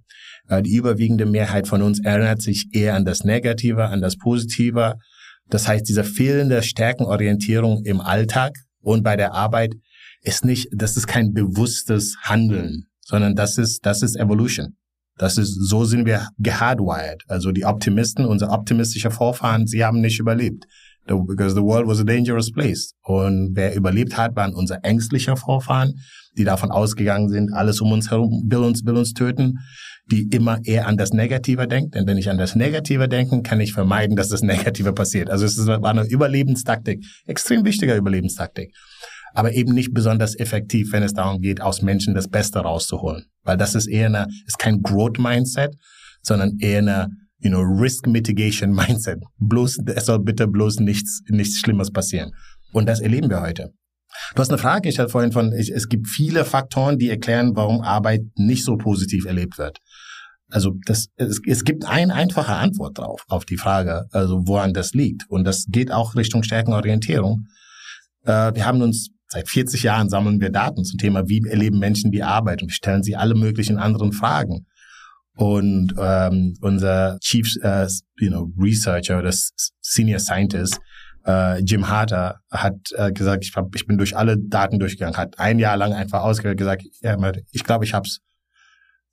[0.47, 4.95] Äh, die überwiegende Mehrheit von uns erinnert sich eher an das Negative, an das Positive.
[5.49, 9.73] Das heißt, diese fehlende Stärkenorientierung im Alltag und bei der Arbeit
[10.21, 14.75] ist nicht, das ist kein bewusstes Handeln, sondern das ist, das ist Evolution.
[15.17, 17.23] Das ist, so sind wir gehardwired.
[17.27, 20.65] Also die Optimisten, unser optimistischer Vorfahren, sie haben nicht überlebt.
[21.05, 22.93] Because the world was a dangerous place.
[23.03, 25.95] Und wer überlebt hat, waren unser ängstlicher Vorfahren,
[26.37, 29.57] die davon ausgegangen sind, alles um uns herum will uns, will uns töten,
[30.05, 31.95] die immer eher an das Negative denkt.
[31.95, 35.31] Denn wenn ich an das Negative denke, kann ich vermeiden, dass das Negative passiert.
[35.31, 38.71] Also es war eine Überlebenstaktik, extrem wichtiger Überlebenstaktik
[39.33, 43.25] aber eben nicht besonders effektiv, wenn es darum geht, aus Menschen das Beste rauszuholen.
[43.43, 45.75] Weil das ist eher eine, ist kein Growth Mindset,
[46.21, 47.07] sondern eher eine,
[47.39, 49.19] you know, Risk Mitigation Mindset.
[49.37, 52.31] Bloß, es soll bitte bloß nichts, nichts Schlimmes passieren.
[52.73, 53.71] Und das erleben wir heute.
[54.35, 58.21] Du hast eine Frage, hatte vorhin von, es gibt viele Faktoren, die erklären, warum Arbeit
[58.35, 59.77] nicht so positiv erlebt wird.
[60.51, 64.93] Also das, es, es gibt eine einfache Antwort drauf, auf die Frage, also woran das
[64.93, 65.29] liegt.
[65.29, 67.45] Und das geht auch Richtung Stärkenorientierung.
[68.23, 72.11] Äh, wir haben uns Seit 40 Jahren sammeln wir Daten zum Thema, wie erleben Menschen
[72.11, 74.65] die Arbeit und stellen sie alle möglichen anderen Fragen.
[75.35, 77.87] Und ähm, unser Chief uh,
[78.19, 79.31] you know, Researcher oder
[79.81, 80.79] Senior Scientist,
[81.25, 85.37] äh, Jim Harter hat äh, gesagt, ich, hab, ich bin durch alle Daten durchgegangen, hat
[85.39, 86.83] ein Jahr lang einfach ausgewählt gesagt,
[87.51, 88.19] ich glaube, ich habe es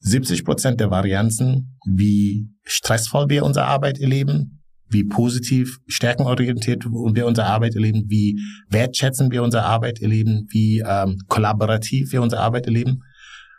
[0.00, 4.55] 70 Prozent der Varianzen, wie stressvoll wir unsere Arbeit erleben,
[4.88, 11.18] wie positiv, stärkenorientiert wir unsere Arbeit erleben, wie wertschätzend wir unsere Arbeit erleben, wie ähm,
[11.28, 13.00] kollaborativ wir unsere Arbeit erleben,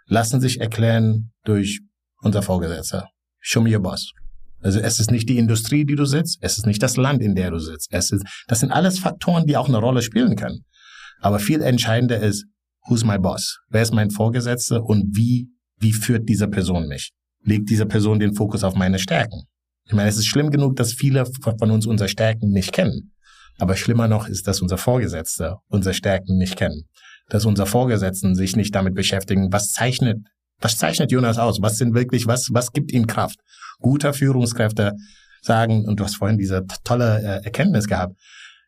[0.08, 1.82] lassen sich erklären durch
[2.22, 3.10] unser Vorgesetzter.
[3.40, 4.12] Show me your boss.
[4.60, 7.36] Also es ist nicht die Industrie, die du sitzt, es ist nicht das Land, in
[7.36, 7.90] der du sitzt.
[7.92, 10.64] Es ist, das sind alles Faktoren, die auch eine Rolle spielen können.
[11.20, 12.46] Aber viel entscheidender ist,
[12.88, 13.60] who's my boss?
[13.70, 17.12] Wer ist mein Vorgesetzter und wie, wie führt diese Person mich?
[17.44, 19.44] Legt diese Person den Fokus auf meine Stärken?
[19.88, 23.14] Ich meine, es ist schlimm genug, dass viele von uns unsere Stärken nicht kennen.
[23.58, 26.84] Aber schlimmer noch ist, dass unser Vorgesetzte unsere Stärken nicht kennen.
[27.30, 30.20] Dass unser Vorgesetzten sich nicht damit beschäftigen, was zeichnet,
[30.60, 31.62] was zeichnet Jonas aus?
[31.62, 33.40] Was sind wirklich, was, was gibt ihm Kraft?
[33.80, 34.94] Guter Führungskräfte
[35.42, 38.16] sagen, und du hast vorhin diese tolle äh, Erkenntnis gehabt.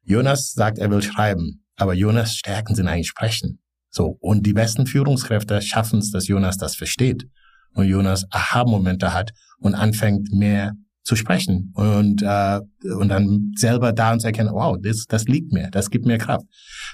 [0.04, 3.60] Jonas sagt, er will schreiben, aber Jonas Stärken sind eigentlich sprechen.
[3.90, 4.18] So.
[4.20, 7.26] Und die besten Führungskräfte schaffen es, dass Jonas das versteht.
[7.74, 10.74] Und Jonas Aha-Momente hat und anfängt mehr
[11.10, 15.52] zu sprechen und, äh, und dann selber da und zu erkennen, wow, das, das liegt
[15.52, 16.46] mir, das gibt mir Kraft.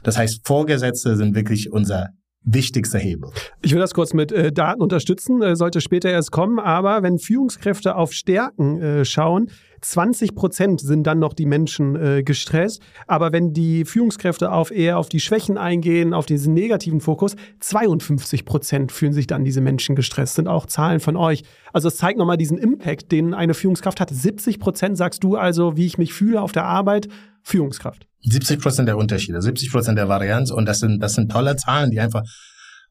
[0.04, 2.12] Das heißt, Vorgesetzte sind wirklich unser
[2.46, 3.32] wichtigster Hebel.
[3.62, 7.20] Ich will das kurz mit äh, Daten unterstützen, äh, sollte später erst kommen, aber wenn
[7.20, 9.50] Führungskräfte auf Stärken äh, schauen,
[9.82, 12.82] 20 Prozent sind dann noch die Menschen äh, gestresst.
[13.06, 18.46] Aber wenn die Führungskräfte auf eher auf die Schwächen eingehen, auf diesen negativen Fokus, 52
[18.46, 20.36] Prozent fühlen sich dann diese Menschen gestresst.
[20.36, 21.44] Sind auch Zahlen von euch.
[21.72, 24.10] Also es zeigt nochmal diesen Impact, den eine Führungskraft hat.
[24.10, 27.08] 70 Prozent sagst du also, wie ich mich fühle auf der Arbeit,
[27.44, 28.08] Führungskraft.
[28.26, 31.92] 70 Prozent der Unterschiede, 70 Prozent der Varianz und das sind, das sind tolle Zahlen,
[31.92, 32.24] die einfach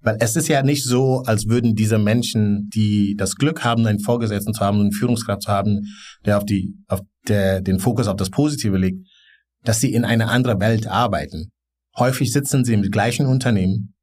[0.05, 4.01] weil es ist ja nicht so, als würden diese Menschen, die das Glück haben, einen
[4.01, 5.81] Vorgesetzten zu haben, einen Führungskraft zu haben,
[6.27, 8.99] der auf die, auf der, den Fokus auf das Positive legt,
[9.65, 11.53] dass sie in einer anderen Welt arbeiten.
[11.97, 13.95] Häufig sitzen sie im gleichen Unternehmen,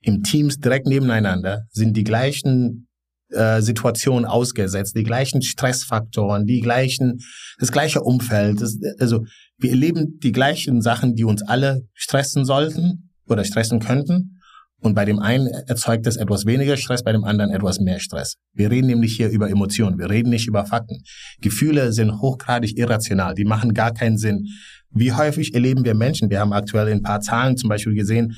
[0.00, 2.88] im Teams direkt nebeneinander, sind die gleichen
[3.28, 7.18] äh, Situationen ausgesetzt, die gleichen Stressfaktoren, die gleichen,
[7.58, 8.62] das gleiche Umfeld.
[8.62, 9.24] Das, also
[9.60, 14.40] wir erleben die gleichen Sachen, die uns alle stressen sollten oder stressen könnten.
[14.82, 18.36] Und bei dem einen erzeugt es etwas weniger Stress, bei dem anderen etwas mehr Stress.
[18.54, 21.02] Wir reden nämlich hier über Emotionen, wir reden nicht über Fakten.
[21.42, 24.46] Gefühle sind hochgradig irrational, die machen gar keinen Sinn.
[24.90, 28.34] Wie häufig erleben wir Menschen, wir haben aktuell ein paar Zahlen zum Beispiel gesehen,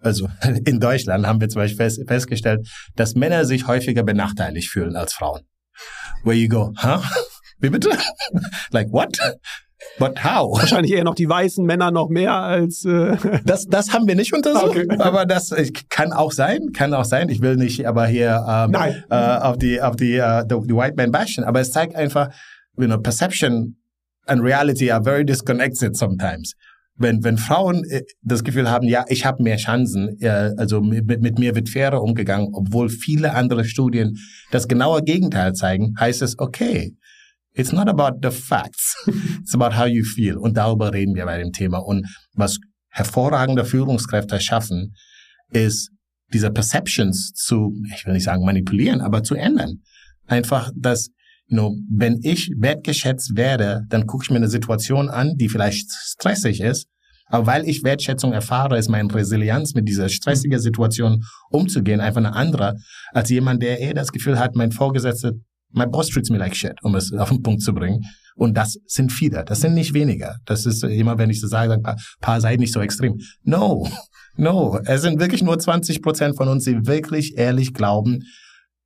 [0.00, 0.28] also
[0.64, 5.14] in Deutschland haben wir zum Beispiel fest, festgestellt, dass Männer sich häufiger benachteiligt fühlen als
[5.14, 5.42] Frauen.
[6.24, 7.02] Where you go, huh?
[7.60, 7.90] Wie bitte?
[8.70, 9.18] like what?
[9.98, 10.58] But how?
[10.58, 12.84] Wahrscheinlich eher noch die weißen Männer noch mehr als.
[12.84, 14.86] Äh das, das haben wir nicht untersucht, okay.
[14.98, 15.54] aber das
[15.88, 17.28] kann auch sein, kann auch sein.
[17.28, 20.94] Ich will nicht aber hier ähm, äh, auf die auf die, uh, the, the White
[20.96, 22.28] Man bashen, aber es zeigt einfach,
[22.76, 23.76] you know, perception
[24.26, 26.54] and reality are very disconnected sometimes.
[27.00, 31.20] Wenn, wenn Frauen äh, das Gefühl haben, ja, ich habe mehr Chancen, äh, also mit,
[31.22, 34.16] mit mir wird fairer umgegangen, obwohl viele andere Studien
[34.50, 36.96] das genaue Gegenteil zeigen, heißt es, okay,
[37.58, 38.94] It's not about the facts.
[39.40, 40.36] It's about how you feel.
[40.36, 41.78] Und darüber reden wir bei dem Thema.
[41.78, 44.94] Und was hervorragende Führungskräfte schaffen,
[45.50, 45.90] ist
[46.32, 49.82] diese Perceptions zu, ich will nicht sagen manipulieren, aber zu ändern.
[50.26, 51.08] Einfach, dass,
[51.46, 55.90] you know, wenn ich wertgeschätzt werde, dann gucke ich mir eine Situation an, die vielleicht
[55.90, 56.86] stressig ist.
[57.30, 62.34] Aber weil ich Wertschätzung erfahre, ist meine Resilienz mit dieser stressigen Situation umzugehen einfach eine
[62.34, 62.76] andere,
[63.12, 65.32] als jemand, der eher das Gefühl hat, mein Vorgesetzter
[65.72, 68.04] My boss treats me like shit, um es auf den Punkt zu bringen.
[68.36, 70.36] Und das sind viele, das sind nicht weniger.
[70.46, 73.18] Das ist immer, wenn ich so sage, ein paar, paar seid nicht so extrem.
[73.42, 73.88] No,
[74.36, 74.80] no.
[74.84, 78.20] Es sind wirklich nur 20 Prozent von uns, die wirklich ehrlich glauben,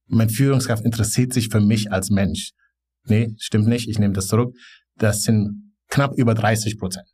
[0.09, 2.51] mein Führungskraft interessiert sich für mich als Mensch.
[3.07, 4.55] Nee, stimmt nicht, ich nehme das zurück.
[4.97, 7.07] Das sind knapp über 30 Prozent.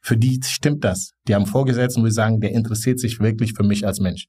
[0.00, 1.12] Für die stimmt das.
[1.26, 4.26] Die haben Vorgesetzten, wo sie sagen, der interessiert sich wirklich für mich als Mensch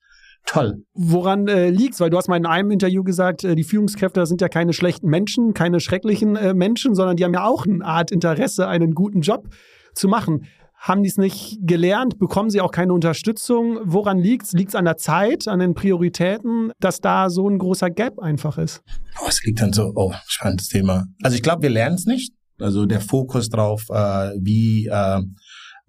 [0.47, 0.83] toll.
[0.93, 1.99] Woran äh, liegt's?
[1.99, 5.07] Weil du hast mal in einem Interview gesagt, äh, die Führungskräfte sind ja keine schlechten
[5.07, 9.21] Menschen, keine schrecklichen äh, Menschen, sondern die haben ja auch eine Art Interesse, einen guten
[9.21, 9.49] Job
[9.93, 10.45] zu machen.
[10.79, 12.19] Haben die es nicht gelernt?
[12.19, 13.79] Bekommen sie auch keine Unterstützung?
[13.83, 14.53] Woran liegt's?
[14.53, 18.81] Liegt's an der Zeit, an den Prioritäten, dass da so ein großer Gap einfach ist?
[19.21, 21.05] Oh, es liegt dann so, oh, spannendes Thema.
[21.23, 22.33] Also ich glaube, wir lernen es nicht.
[22.59, 25.21] Also der Fokus drauf, äh, wie, äh,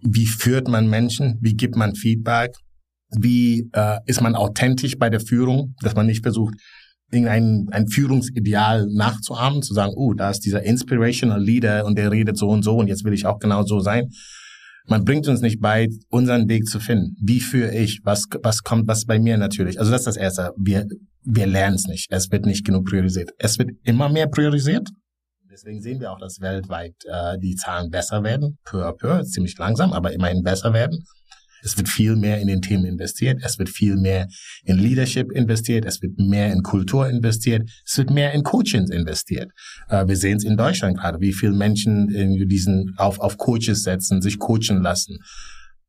[0.00, 2.54] wie führt man Menschen, wie gibt man Feedback,
[3.10, 6.54] wie äh, ist man authentisch bei der Führung, dass man nicht versucht,
[7.10, 12.36] irgendein ein Führungsideal nachzuahmen, zu sagen, oh, da ist dieser inspirational Leader und der redet
[12.36, 14.08] so und so und jetzt will ich auch genau so sein.
[14.86, 17.14] Man bringt uns nicht bei, unseren Weg zu finden.
[17.22, 18.00] Wie führe ich?
[18.04, 19.78] Was, was kommt, was bei mir natürlich?
[19.78, 20.52] Also das ist das Erste.
[20.56, 20.86] Wir,
[21.24, 22.06] wir lernen es nicht.
[22.10, 23.30] Es wird nicht genug priorisiert.
[23.38, 24.88] Es wird immer mehr priorisiert.
[25.50, 29.58] Deswegen sehen wir auch, dass weltweit äh, die Zahlen besser werden, peu à peu, ziemlich
[29.58, 31.04] langsam, aber immerhin besser werden.
[31.62, 33.40] Es wird viel mehr in den Themen investiert.
[33.44, 34.28] Es wird viel mehr
[34.64, 35.84] in Leadership investiert.
[35.84, 37.68] Es wird mehr in Kultur investiert.
[37.84, 39.50] Es wird mehr in Coachings investiert.
[39.88, 43.82] Äh, wir sehen es in Deutschland gerade, wie viele Menschen in diesen auf, auf Coaches
[43.82, 45.18] setzen, sich coachen lassen.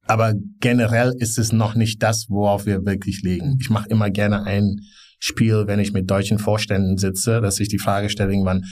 [0.06, 3.58] Aber generell ist es noch nicht das, worauf wir wirklich legen.
[3.62, 4.82] Ich mache immer gerne ein
[5.20, 8.64] Spiel, wenn ich mit deutschen Vorständen sitze, dass ich die Frage stelle irgendwann,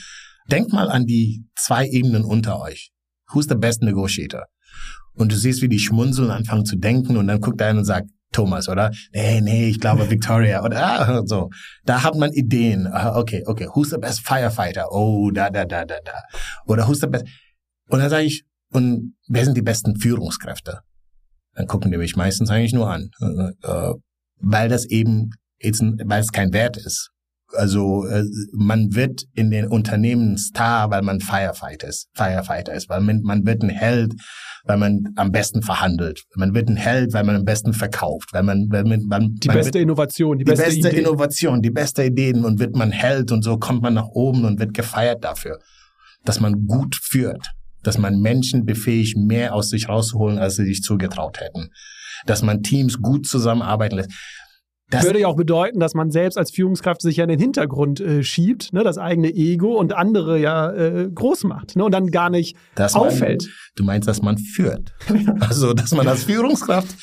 [0.49, 2.91] denkt mal an die zwei Ebenen unter euch.
[3.31, 4.45] Who's the best negotiator?
[5.17, 8.09] Und du siehst, wie die schmunzeln, anfangen zu denken und dann guckt einer und sagt,
[8.31, 8.91] Thomas, oder?
[9.13, 11.49] Nee, nee, ich glaube Victoria oder ah, so.
[11.85, 12.87] Da hat man Ideen.
[12.87, 13.67] Ah, okay, okay.
[13.73, 14.91] Who's the best firefighter?
[14.91, 16.21] Oh, da, da, da, da, da.
[16.65, 17.25] Oder who's the best?
[17.89, 20.81] Und dann sage ich, und wer sind die besten Führungskräfte?
[21.53, 23.93] Dann gucken die mich meistens eigentlich nur an, äh,
[24.39, 27.09] weil das eben weil es kein Wert ist.
[27.53, 33.01] Also äh, man wird in den Unternehmen Star, weil man Firefighter ist, Firefighter ist, weil
[33.01, 34.13] man, man wird ein Held,
[34.67, 36.23] weil man am besten verhandelt.
[36.35, 39.47] Man wird ein Held, weil man am besten verkauft, weil man, weil man, man die
[39.47, 40.99] beste wird, Innovation, die, die beste, beste Idee.
[40.99, 44.59] Innovation, die beste Ideen und wird man Held und so kommt man nach oben und
[44.59, 45.59] wird gefeiert dafür,
[46.25, 47.51] dass man gut führt,
[47.83, 51.69] dass man Menschen befähigt, mehr aus sich rauszuholen, als sie sich zugetraut hätten,
[52.25, 54.11] dass man Teams gut zusammenarbeiten lässt.
[54.89, 57.99] Das würde ja auch bedeuten, dass man selbst als Führungskraft sich ja in den Hintergrund
[57.99, 62.09] äh, schiebt, ne, das eigene Ego und andere ja äh, groß macht ne, und dann
[62.09, 63.43] gar nicht dass auffällt.
[63.43, 64.93] Man, du meinst, dass man führt.
[65.41, 66.95] also, dass man als Führungskraft,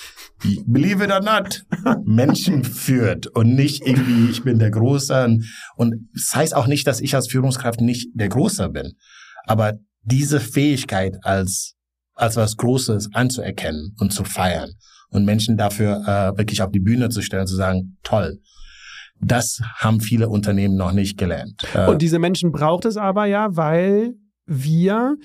[0.67, 1.65] believe it or not,
[2.05, 5.39] Menschen führt und nicht irgendwie, ich bin der Große.
[5.77, 8.95] Und es das heißt auch nicht, dass ich als Führungskraft nicht der Große bin.
[9.47, 11.75] Aber diese Fähigkeit als,
[12.15, 14.71] als was Großes anzuerkennen und zu feiern
[15.15, 18.41] und Menschen dafür äh, wirklich auf die Bühne zu stellen, zu sagen, toll.
[19.21, 21.63] Das haben viele Unternehmen noch nicht gelernt.
[21.73, 24.15] Äh, und diese Menschen braucht es aber ja, weil
[24.47, 25.17] wir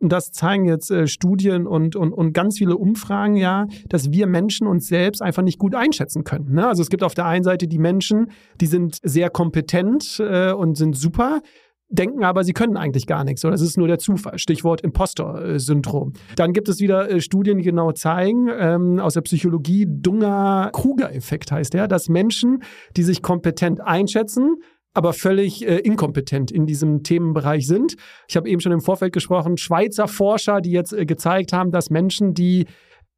[0.00, 4.68] das zeigen jetzt äh, Studien und, und, und ganz viele Umfragen ja, dass wir Menschen
[4.68, 6.54] uns selbst einfach nicht gut einschätzen können.
[6.54, 6.68] Ne?
[6.68, 8.30] Also es gibt auf der einen Seite die Menschen,
[8.60, 11.40] die sind sehr kompetent äh, und sind super
[11.88, 13.44] denken aber, sie können eigentlich gar nichts.
[13.44, 14.38] Oder es ist nur der Zufall.
[14.38, 16.12] Stichwort Impostor-Syndrom.
[16.36, 21.74] Dann gibt es wieder äh, Studien, die genau zeigen, ähm, aus der Psychologie, Dunger-Kruger-Effekt heißt
[21.74, 22.62] der, dass Menschen,
[22.96, 24.56] die sich kompetent einschätzen,
[24.94, 27.96] aber völlig äh, inkompetent in diesem Themenbereich sind.
[28.28, 31.90] Ich habe eben schon im Vorfeld gesprochen, Schweizer Forscher, die jetzt äh, gezeigt haben, dass
[31.90, 32.66] Menschen, die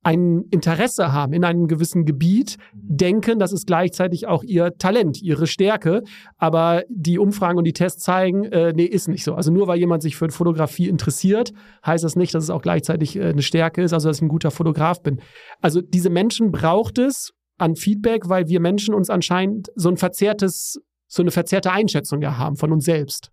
[0.03, 5.47] ein Interesse haben in einem gewissen Gebiet, denken, das ist gleichzeitig auch ihr Talent, ihre
[5.47, 6.03] Stärke.
[6.39, 9.35] Aber die Umfragen und die Tests zeigen, äh, nee, ist nicht so.
[9.35, 11.53] Also nur weil jemand sich für Fotografie interessiert,
[11.85, 14.29] heißt das nicht, dass es auch gleichzeitig äh, eine Stärke ist, also dass ich ein
[14.29, 15.21] guter Fotograf bin.
[15.61, 20.81] Also diese Menschen braucht es an Feedback, weil wir Menschen uns anscheinend so ein verzerrtes,
[21.09, 23.31] so eine verzerrte Einschätzung ja haben von uns selbst.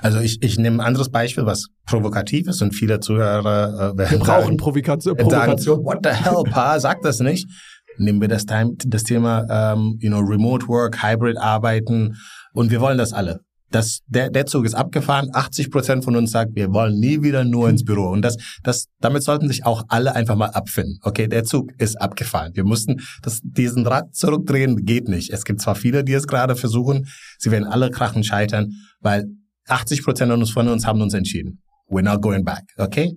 [0.00, 4.18] Also ich, ich nehme ein anderes Beispiel, was provokativ ist und viele Zuhörer äh, Wir
[4.18, 5.16] brauchen Provokation.
[5.28, 5.52] Sagen,
[5.84, 7.48] What the hell, Pa, sag das nicht.
[7.96, 12.16] Nehmen wir das, time, das Thema ähm, you know, Remote Work, Hybrid Arbeiten
[12.52, 13.40] und wir wollen das alle.
[13.70, 15.30] Das, der, der Zug ist abgefahren.
[15.32, 18.08] 80 Prozent von uns sagt, wir wollen nie wieder nur ins Büro.
[18.08, 21.00] Und das, das, damit sollten sich auch alle einfach mal abfinden.
[21.02, 22.52] Okay, der Zug ist abgefahren.
[22.54, 25.30] Wir mussten das, diesen Rad zurückdrehen, geht nicht.
[25.30, 29.26] Es gibt zwar viele, die es gerade versuchen, sie werden alle krachen scheitern, weil
[29.68, 31.62] 80 Prozent von uns haben uns entschieden.
[31.88, 33.12] We're not going back, okay?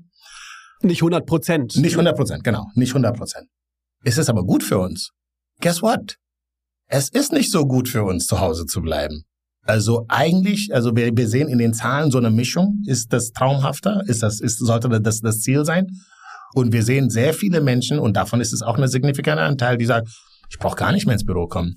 [0.81, 1.75] Nicht 100 Prozent.
[1.77, 2.65] Nicht 100 Prozent, genau.
[2.75, 3.47] Nicht 100 Prozent.
[4.03, 5.11] Ist es aber gut für uns?
[5.61, 6.15] Guess what?
[6.87, 9.23] Es ist nicht so gut für uns, zu Hause zu bleiben.
[9.63, 12.81] Also eigentlich, also wir, wir sehen in den Zahlen so eine Mischung.
[12.85, 14.03] Ist das traumhafter?
[14.07, 15.87] Ist das, ist, sollte das das Ziel sein?
[16.53, 19.85] Und wir sehen sehr viele Menschen, und davon ist es auch ein signifikanter Anteil, die
[19.85, 20.07] sagen,
[20.49, 21.75] ich brauche gar nicht mehr ins Büro kommen.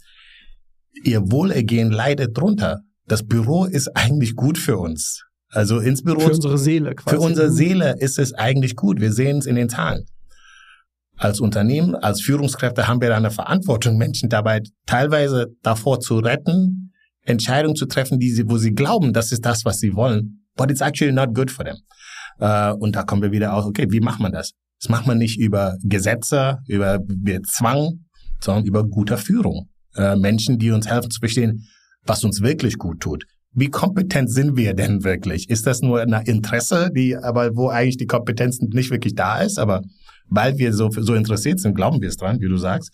[1.03, 5.25] Ihr Wohlergehen leidet drunter das Büro ist eigentlich gut für uns.
[5.49, 6.21] Also ins Büro.
[6.21, 7.17] Für unsere Seele quasi.
[7.17, 9.01] Für unsere Seele ist es eigentlich gut.
[9.01, 10.05] Wir sehen es in den Zahlen.
[11.17, 16.93] Als Unternehmen, als Führungskräfte haben wir eine Verantwortung, Menschen dabei teilweise davor zu retten,
[17.23, 20.47] Entscheidungen zu treffen, die sie, wo sie glauben, das ist das, was sie wollen.
[20.57, 21.79] But it's actually not good for them.
[22.41, 24.53] Uh, und da kommen wir wieder auf, okay, wie macht man das?
[24.81, 27.01] Das macht man nicht über Gesetze, über
[27.45, 28.05] Zwang,
[28.41, 29.69] sondern über guter Führung.
[29.99, 31.67] Uh, Menschen, die uns helfen zu verstehen,
[32.05, 33.25] was uns wirklich gut tut.
[33.53, 35.51] Wie kompetent sind wir denn wirklich?
[35.51, 39.59] Ist das nur ein Interesse, die, aber wo eigentlich die Kompetenz nicht wirklich da ist,
[39.59, 39.83] aber
[40.29, 42.91] weil wir so, so interessiert sind, glauben wir es dran, wie du sagst?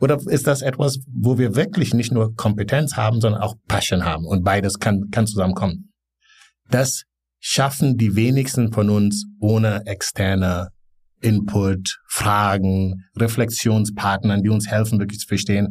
[0.00, 4.26] Oder ist das etwas, wo wir wirklich nicht nur Kompetenz haben, sondern auch Passion haben
[4.26, 5.92] und beides kann, kann zusammenkommen?
[6.68, 7.04] Das
[7.38, 10.68] schaffen die wenigsten von uns ohne externe
[11.20, 15.68] Input, Fragen, Reflexionspartnern, die uns helfen, wirklich zu verstehen,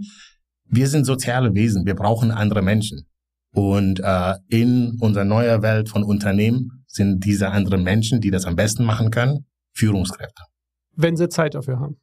[0.72, 3.08] wir sind soziale Wesen, wir brauchen andere Menschen.
[3.54, 8.56] Und äh, in unserer neuen Welt von Unternehmen sind diese anderen Menschen, die das am
[8.56, 10.44] besten machen können, Führungskräfte.
[10.96, 11.98] Wenn sie Zeit dafür haben.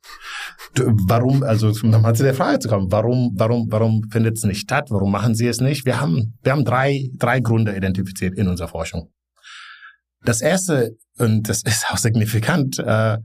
[1.08, 4.88] Warum, also nochmal zu der Frage zu kommen, warum, warum, warum findet es nicht statt?
[4.90, 5.84] Warum machen sie es nicht?
[5.84, 9.10] Wir haben, wir haben drei, drei Gründe identifiziert in unserer Forschung.
[10.24, 13.18] Das erste, und das ist auch signifikant, äh,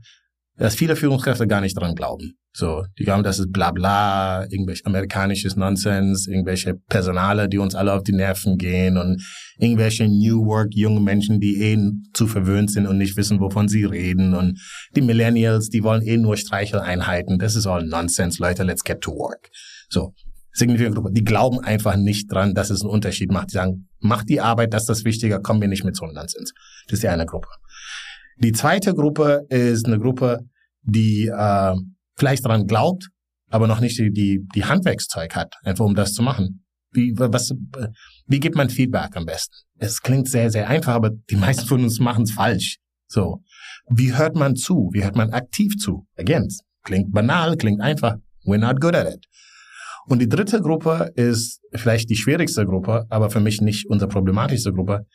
[0.56, 2.34] dass viele Führungskräfte gar nicht dran glauben.
[2.56, 7.92] So, die glauben, das ist bla bla, irgendwelche amerikanisches Nonsens, irgendwelche Personale, die uns alle
[7.92, 9.20] auf die Nerven gehen und
[9.58, 11.76] irgendwelche New Work junge Menschen, die eh
[12.12, 14.60] zu verwöhnt sind und nicht wissen, wovon sie reden und
[14.94, 17.40] die Millennials, die wollen eh nur Streicheleinheiten.
[17.40, 19.50] Das ist all Nonsense, Leute, let's get to work.
[19.88, 20.14] So,
[20.52, 21.12] signifikante Gruppe.
[21.12, 23.50] Die glauben einfach nicht dran, dass es einen Unterschied macht.
[23.50, 26.14] Die sagen, mach die Arbeit, das ist das Wichtige, kommen wir nicht mit so einem
[26.14, 26.52] Nonsens.
[26.86, 27.48] Das ist die eine Gruppe.
[28.38, 30.40] Die zweite Gruppe ist eine Gruppe,
[30.82, 31.74] die äh,
[32.16, 33.08] vielleicht daran glaubt,
[33.48, 36.64] aber noch nicht die, die, die Handwerkszeug hat, einfach um das zu machen.
[36.92, 37.52] Wie, was,
[38.26, 39.54] wie gibt man Feedback am besten?
[39.78, 42.78] Es klingt sehr, sehr einfach, aber die meisten von uns machen es falsch.
[43.06, 43.42] So.
[43.88, 44.90] Wie hört man zu?
[44.92, 46.06] Wie hört man aktiv zu?
[46.16, 46.48] Again,
[46.82, 48.16] klingt banal, klingt einfach.
[48.44, 49.26] We're not good at it.
[50.06, 54.72] Und die dritte Gruppe ist vielleicht die schwierigste Gruppe, aber für mich nicht unsere problematischste
[54.72, 55.06] Gruppe.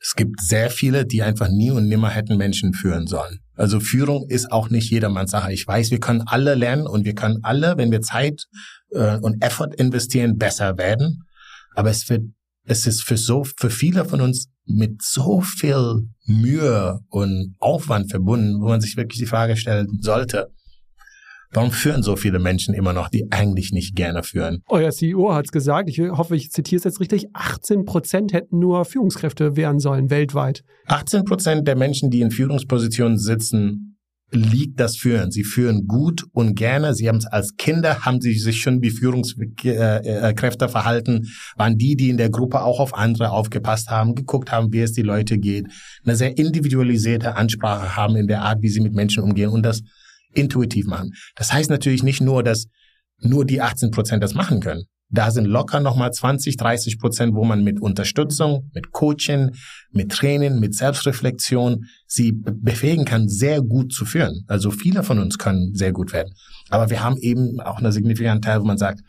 [0.00, 3.40] Es gibt sehr viele, die einfach nie und nimmer hätten Menschen führen sollen.
[3.54, 5.52] Also Führung ist auch nicht jedermanns Sache.
[5.52, 8.44] Ich weiß, wir können alle lernen und wir können alle, wenn wir Zeit
[8.90, 11.24] äh, und Effort investieren, besser werden.
[11.74, 12.22] Aber es wird,
[12.64, 18.60] es ist für so, für viele von uns mit so viel Mühe und Aufwand verbunden,
[18.60, 20.52] wo man sich wirklich die Frage stellen sollte,
[21.52, 24.62] Warum führen so viele Menschen immer noch, die eigentlich nicht gerne führen?
[24.68, 28.58] Euer CEO hat es gesagt, ich hoffe, ich zitiere es jetzt richtig, 18 Prozent hätten
[28.58, 30.62] nur Führungskräfte werden sollen weltweit.
[30.86, 33.88] 18 Prozent der Menschen, die in Führungspositionen sitzen,
[34.30, 35.30] liegt das Führen.
[35.30, 36.94] Sie führen gut und gerne.
[36.94, 42.10] Sie haben es als Kinder, haben sie sich schon wie Führungskräfte verhalten, waren die, die
[42.10, 45.66] in der Gruppe auch auf andere aufgepasst haben, geguckt haben, wie es die Leute geht,
[46.04, 49.82] eine sehr individualisierte Ansprache haben in der Art, wie sie mit Menschen umgehen und das
[50.32, 51.12] intuitiv machen.
[51.36, 52.66] Das heißt natürlich nicht nur, dass
[53.20, 54.84] nur die 18 Prozent das machen können.
[55.10, 59.52] Da sind locker nochmal 20, 30 Prozent, wo man mit Unterstützung, mit Coaching,
[59.90, 64.44] mit Training, mit Selbstreflexion sie befähigen kann, sehr gut zu führen.
[64.48, 66.34] Also viele von uns können sehr gut werden.
[66.68, 69.00] Aber wir haben eben auch einen signifikanten Teil, wo man sagt,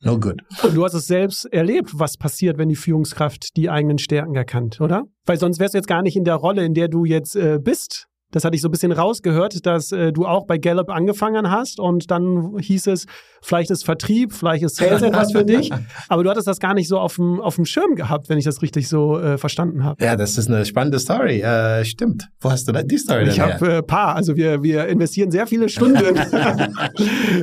[0.00, 0.42] no good.
[0.62, 4.78] Und du hast es selbst erlebt, was passiert, wenn die Führungskraft die eigenen Stärken erkannt,
[4.82, 5.04] oder?
[5.24, 7.58] Weil sonst wärst du jetzt gar nicht in der Rolle, in der du jetzt äh,
[7.58, 8.08] bist.
[8.34, 11.78] Das hatte ich so ein bisschen rausgehört, dass äh, du auch bei Gallup angefangen hast
[11.78, 13.06] und dann hieß es,
[13.40, 15.70] vielleicht ist Vertrieb, vielleicht ist Sales etwas für dich,
[16.08, 18.44] aber du hattest das gar nicht so auf dem, auf dem Schirm gehabt, wenn ich
[18.44, 20.04] das richtig so äh, verstanden habe.
[20.04, 21.42] Ja, das ist eine spannende Story.
[21.42, 22.28] Äh, stimmt.
[22.40, 24.16] Wo hast du da die Story Ich habe äh, paar.
[24.16, 25.94] Also wir, wir investieren sehr viele Stunden.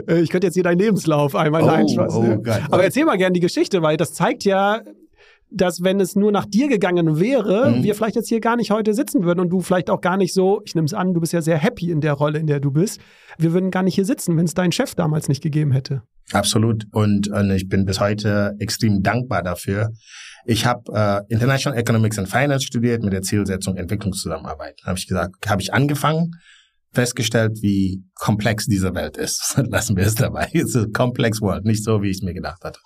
[0.07, 2.61] Äh, ich könnte jetzt hier deinen Lebenslauf einmal oh, oh, Gott.
[2.69, 4.81] Aber erzähl mal gerne die Geschichte, weil das zeigt ja,
[5.51, 7.83] dass wenn es nur nach dir gegangen wäre, mhm.
[7.83, 10.33] wir vielleicht jetzt hier gar nicht heute sitzen würden und du vielleicht auch gar nicht
[10.33, 12.59] so, ich nehme es an, du bist ja sehr happy in der Rolle, in der
[12.59, 12.99] du bist.
[13.37, 16.03] Wir würden gar nicht hier sitzen, wenn es deinen Chef damals nicht gegeben hätte.
[16.31, 16.85] Absolut.
[16.91, 19.89] Und, und ich bin bis heute extrem dankbar dafür.
[20.45, 24.81] Ich habe äh, International Economics and Finance studiert mit der Zielsetzung Entwicklungszusammenarbeit.
[24.85, 26.31] Habe ich gesagt, habe ich angefangen,
[26.93, 29.55] festgestellt, wie komplex diese Welt ist.
[29.69, 30.49] Lassen wir es dabei.
[30.53, 32.79] Es ist ein complex world, nicht so, wie ich es mir gedacht hatte.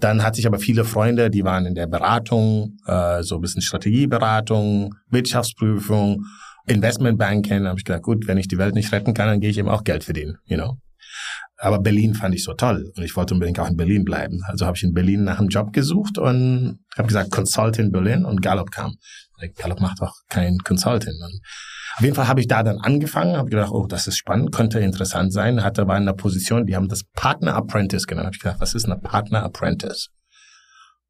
[0.00, 3.62] Dann hatte ich aber viele Freunde, die waren in der Beratung, äh, so ein bisschen
[3.62, 6.24] Strategieberatung, Wirtschaftsprüfung,
[6.66, 7.62] Investmentbanking.
[7.62, 9.58] Da habe ich gedacht, gut, wenn ich die Welt nicht retten kann, dann gehe ich
[9.58, 10.78] eben auch Geld verdienen, you know.
[11.58, 14.40] Aber Berlin fand ich so toll und ich wollte unbedingt auch in Berlin bleiben.
[14.46, 18.40] Also habe ich in Berlin nach einem Job gesucht und habe gesagt, Consultant Berlin und
[18.40, 18.94] Gallup kam.
[19.56, 21.16] Gallup macht doch kein Consultant.
[21.22, 21.40] Und
[22.00, 24.80] auf jeden Fall habe ich da dann angefangen, habe gedacht, oh, das ist spannend, könnte
[24.80, 25.62] interessant sein.
[25.62, 28.24] Hatte aber in einer Position, die haben das Partner Apprentice genannt.
[28.24, 30.08] Habe ich gedacht, was ist eine Partner Apprentice?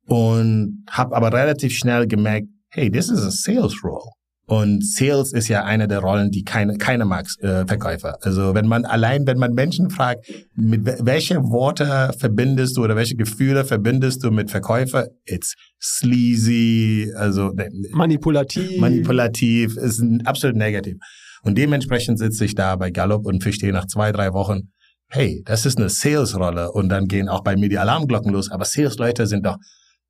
[0.07, 4.11] Und habe aber relativ schnell gemerkt, hey, this is a sales role.
[4.51, 8.19] Und Sales ist ja eine der Rollen, die keine, keine mag, äh, Verkäufer.
[8.23, 13.15] Also wenn man allein, wenn man Menschen fragt, mit welche Worte verbindest du oder welche
[13.15, 15.07] Gefühle verbindest du mit Verkäufer?
[15.25, 18.81] It's sleazy, also ne, manipulativ.
[18.81, 20.97] Manipulativ ist absolut negativ.
[21.45, 24.73] Und dementsprechend sitze ich da bei Gallup und verstehe nach zwei, drei Wochen,
[25.11, 26.73] hey, das ist eine Sales-Rolle.
[26.73, 28.51] Und dann gehen auch bei mir die Alarmglocken los.
[28.51, 29.59] Aber Sales-Leute sind doch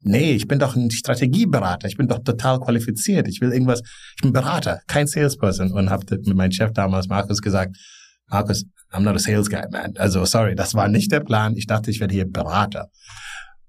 [0.03, 1.87] Nee, ich bin doch ein Strategieberater.
[1.87, 3.29] Ich bin doch total qualifiziert.
[3.29, 3.83] Ich will irgendwas.
[4.17, 5.73] Ich bin Berater, kein Salesperson.
[5.73, 7.77] Und habe mit meinem Chef damals, Markus, gesagt,
[8.29, 9.93] Markus, I'm not a sales guy, man.
[9.97, 11.55] Also, sorry, das war nicht der Plan.
[11.57, 12.89] Ich dachte, ich werde hier Berater.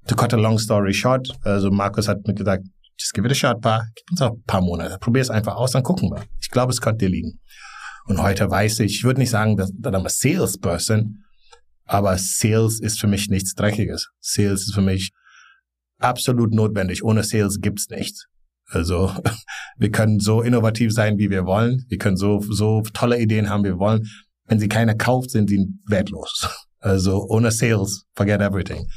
[0.07, 2.65] To cut a long story short, also Markus hat mir gesagt,
[2.97, 4.97] just give it a shot, paar, gib uns auch ein paar Monate.
[4.99, 6.23] Probier es einfach aus, dann gucken wir.
[6.39, 7.39] Ich glaube, es könnte dir liegen.
[8.05, 11.23] Und heute weiß ich, ich würde nicht sagen, dass, dass I'm a salesperson,
[11.85, 14.09] aber Sales ist für mich nichts Dreckiges.
[14.21, 15.11] Sales ist für mich
[16.03, 17.03] absolut notwendig.
[17.03, 18.25] Ohne Sales gibt's nichts.
[18.67, 19.13] Also
[19.77, 21.85] wir können so innovativ sein, wie wir wollen.
[21.89, 24.07] Wir können so, so tolle Ideen haben, wie wir wollen.
[24.45, 26.47] Wenn sie keiner kauft, sind sie wertlos.
[26.83, 28.87] Also ohne Sales, forget everything.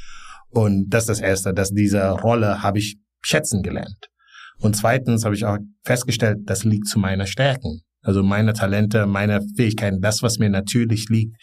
[0.49, 4.09] Und das ist das Erste, dass diese Rolle habe ich schätzen gelernt.
[4.57, 7.81] Und zweitens habe ich auch festgestellt, das liegt zu meiner Stärken.
[8.01, 11.35] Also meine Talente, meine Fähigkeiten, das, was mir natürlich liegt,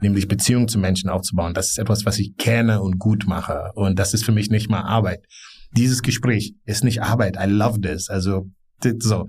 [0.00, 1.54] nämlich Beziehungen zu Menschen aufzubauen.
[1.54, 3.70] Das ist etwas, was ich kenne und gut mache.
[3.74, 5.24] Und das ist für mich nicht mal Arbeit.
[5.72, 7.36] Dieses Gespräch ist nicht Arbeit.
[7.36, 8.08] I love this.
[8.08, 8.46] Also
[9.00, 9.28] so.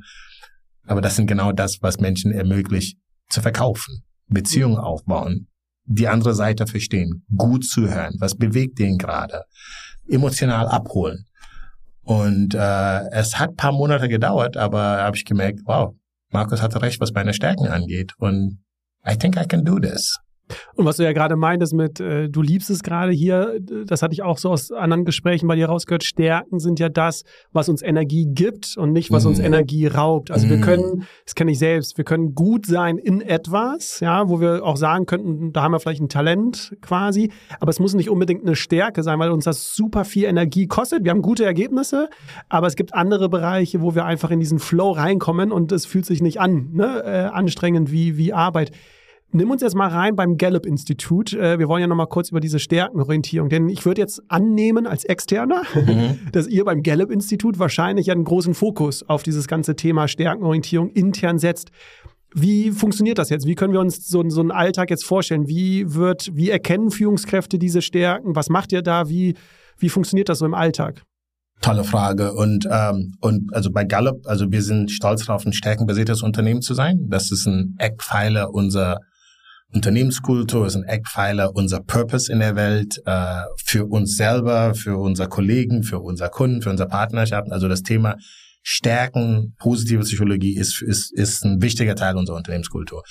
[0.86, 2.98] Aber das sind genau das, was Menschen ermöglicht
[3.30, 5.48] zu verkaufen, Beziehungen aufbauen,
[5.86, 9.44] die andere Seite verstehen, gut zuhören, was bewegt den gerade,
[10.08, 11.26] emotional abholen.
[12.02, 15.94] Und äh, es hat paar Monate gedauert, aber habe ich gemerkt, wow,
[16.32, 18.14] Markus hatte recht, was meine Stärken angeht.
[18.18, 18.64] Und
[19.08, 20.18] I think I can do this.
[20.76, 24.14] Und was du ja gerade meintest mit, äh, du liebst es gerade hier, das hatte
[24.14, 27.82] ich auch so aus anderen Gesprächen bei dir rausgehört, Stärken sind ja das, was uns
[27.82, 29.28] Energie gibt und nicht, was mm.
[29.28, 30.32] uns Energie raubt.
[30.32, 30.50] Also mm.
[30.50, 30.62] wir mhm.
[30.62, 34.78] können, das kenne ich selbst, wir können gut sein in etwas, ja, wo wir auch
[34.78, 38.56] sagen könnten, da haben wir vielleicht ein Talent quasi, aber es muss nicht unbedingt eine
[38.56, 41.04] Stärke sein, weil uns das super viel Energie kostet.
[41.04, 42.10] Wir haben gute Ergebnisse,
[42.48, 46.06] aber es gibt andere Bereiche, wo wir einfach in diesen Flow reinkommen und es fühlt
[46.06, 48.72] sich nicht an, ne, äh, anstrengend wie, wie Arbeit.
[49.32, 51.34] Nimm uns jetzt mal rein beim Gallup-Institut.
[51.34, 54.88] Äh, wir wollen ja noch mal kurz über diese Stärkenorientierung, denn ich würde jetzt annehmen
[54.88, 56.20] als Externer, mhm.
[56.32, 61.70] dass ihr beim Gallup-Institut wahrscheinlich einen großen Fokus auf dieses ganze Thema Stärkenorientierung intern setzt.
[62.34, 63.46] Wie funktioniert das jetzt?
[63.46, 65.48] Wie können wir uns so, so einen Alltag jetzt vorstellen?
[65.48, 68.36] Wie wird, wie erkennen Führungskräfte diese Stärken?
[68.36, 69.10] Was macht ihr da?
[69.10, 69.36] Wie,
[69.78, 71.04] wie funktioniert das so im Alltag?
[71.62, 72.34] Tolle Frage.
[72.34, 76.74] Und, ähm, und also bei Gallup, also wir sind stolz darauf, ein stärkenbasiertes Unternehmen zu
[76.74, 77.08] sein.
[77.10, 79.00] Das ist ein Eckpfeiler unserer
[79.74, 85.30] Unternehmenskultur ist ein Eckpfeiler, unser Purpose in der Welt, äh, für uns selber, für unsere
[85.30, 87.52] Kollegen, für unsere Kunden, für unsere Partnerschaften.
[87.52, 88.16] Also das Thema
[88.64, 93.04] Stärken, positive Psychologie ist, ist, ist ein wichtiger Teil unserer Unternehmenskultur.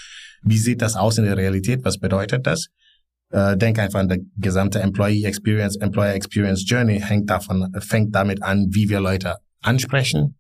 [0.42, 1.84] Wie sieht das aus in der Realität?
[1.84, 2.66] Was bedeutet das?
[3.30, 8.42] Äh, denk einfach an der gesamte Employee Experience, Employer Experience Journey hängt davon, fängt damit
[8.42, 10.38] an, wie wir Leute ansprechen,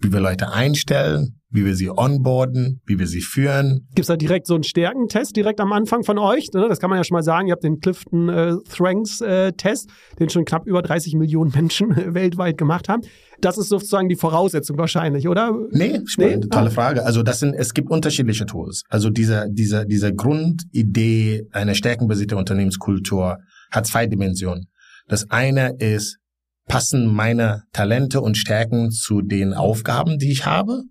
[0.00, 3.86] wie wir Leute einstellen, wie wir sie onboarden, wie wir sie führen.
[3.88, 6.48] Gibt es da direkt so einen Stärkentest direkt am Anfang von euch?
[6.52, 7.48] Ne, das kann man ja schon mal sagen.
[7.48, 11.96] Ihr habt den Clifton äh, Strengths äh, Test, den schon knapp über 30 Millionen Menschen
[11.96, 13.02] äh, weltweit gemacht haben.
[13.40, 15.52] Das ist sozusagen die Voraussetzung wahrscheinlich, oder?
[15.70, 16.48] Nee, spannend, nee?
[16.50, 16.70] tolle ah.
[16.70, 17.04] Frage.
[17.04, 18.82] Also das sind, es gibt unterschiedliche Tools.
[18.88, 23.38] Also diese, diese, diese Grundidee einer stärkenbasierten Unternehmenskultur
[23.70, 24.66] hat zwei Dimensionen.
[25.08, 26.18] Das eine ist,
[26.66, 30.82] passen meine Talente und Stärken zu den Aufgaben, die ich habe?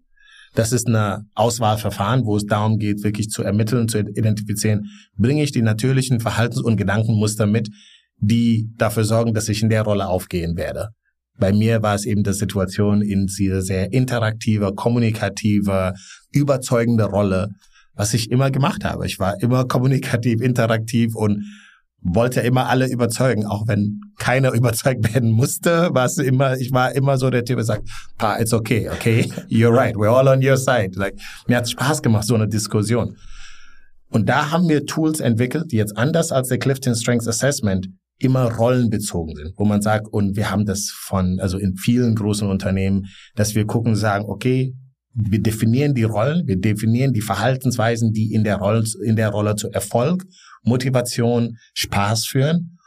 [0.55, 4.85] Das ist eine Auswahlverfahren, wo es darum geht, wirklich zu ermitteln, zu identifizieren,
[5.17, 7.69] bringe ich die natürlichen Verhaltens- und Gedankenmuster mit,
[8.17, 10.89] die dafür sorgen, dass ich in der Rolle aufgehen werde.
[11.37, 15.93] Bei mir war es eben die Situation in dieser sehr interaktive, kommunikative,
[16.31, 17.49] überzeugende Rolle,
[17.93, 19.05] was ich immer gemacht habe.
[19.05, 21.43] Ich war immer kommunikativ, interaktiv und
[22.05, 26.95] wollte immer alle überzeugen, auch wenn keiner überzeugt werden musste, war es immer, ich war
[26.95, 30.45] immer so der Typ, der sagt, pa, it's okay, okay, you're right, we're all on
[30.45, 30.91] your side.
[30.95, 31.15] Like,
[31.47, 33.17] mir hat Spaß gemacht, so eine Diskussion.
[34.09, 38.49] Und da haben wir Tools entwickelt, die jetzt anders als der Clifton Strengths Assessment immer
[38.53, 43.07] rollenbezogen sind, wo man sagt, und wir haben das von, also in vielen großen Unternehmen,
[43.35, 44.73] dass wir gucken, sagen, okay,
[45.13, 49.55] wir definieren die Rollen, wir definieren die Verhaltensweisen, die in der Rolle, in der Rolle
[49.55, 50.23] zu Erfolg
[50.65, 52.77] Motivation, Spaß führen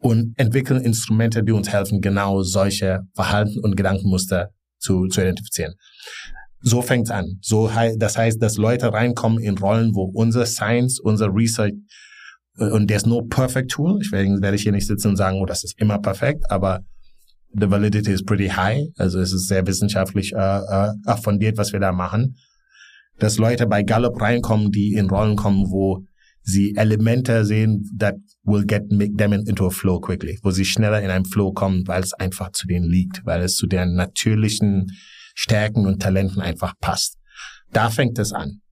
[0.00, 5.74] und entwickeln Instrumente, die uns helfen, genau solche Verhalten und Gedankenmuster zu, zu identifizieren.
[6.60, 7.38] So fängt's an.
[7.40, 11.74] So, das heißt, dass Leute reinkommen in Rollen, wo unser Science, unser Research
[12.58, 13.98] äh, und there's no perfect tool.
[14.02, 16.80] Ich werde, werde ich hier nicht sitzen und sagen, oh, das ist immer perfekt, aber
[17.52, 18.88] the validity is pretty high.
[18.96, 22.36] Also es ist sehr wissenschaftlich äh, äh, fundiert, was wir da machen.
[23.18, 26.04] Dass Leute bei Gallup reinkommen, die in Rollen kommen, wo
[26.48, 31.10] sie Elemente sehen, that will get them into a flow quickly, wo sie schneller in
[31.10, 34.86] einen Flow kommen, weil es einfach zu denen liegt, weil es zu deren natürlichen
[35.34, 37.18] Stärken und Talenten einfach passt.
[37.70, 38.62] Da fängt es an.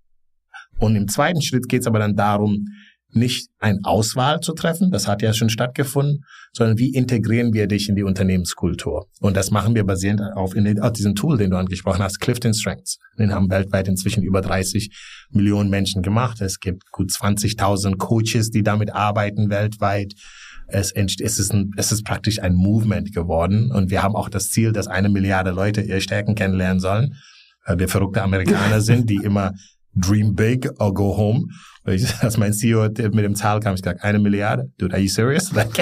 [0.79, 2.65] Und im zweiten Schritt geht es aber dann darum,
[3.11, 6.25] nicht ein Auswahl zu treffen, das hat ja schon stattgefunden,
[6.57, 9.07] sondern wie integrieren wir dich in die Unternehmenskultur?
[9.21, 12.55] Und das machen wir basierend auf, den, auf diesem Tool, den du angesprochen hast, Clifton
[12.55, 12.99] Strengths.
[13.19, 14.91] Den haben weltweit inzwischen über 30
[15.31, 16.41] Millionen Menschen gemacht.
[16.41, 20.15] Es gibt gut 20.000 Coaches, die damit arbeiten weltweit.
[20.67, 24.49] Es, es, ist ein, es ist praktisch ein Movement geworden und wir haben auch das
[24.49, 27.17] Ziel, dass eine Milliarde Leute ihre Stärken kennenlernen sollen.
[27.77, 29.53] Wir verrückte Amerikaner sind, die immer
[29.95, 31.49] dream big or go home.
[32.21, 34.71] Als mein CEO mit dem Zahl kam, ich gesagt, eine Milliarde.
[34.79, 35.53] Dude, are you serious?
[35.55, 35.73] Like,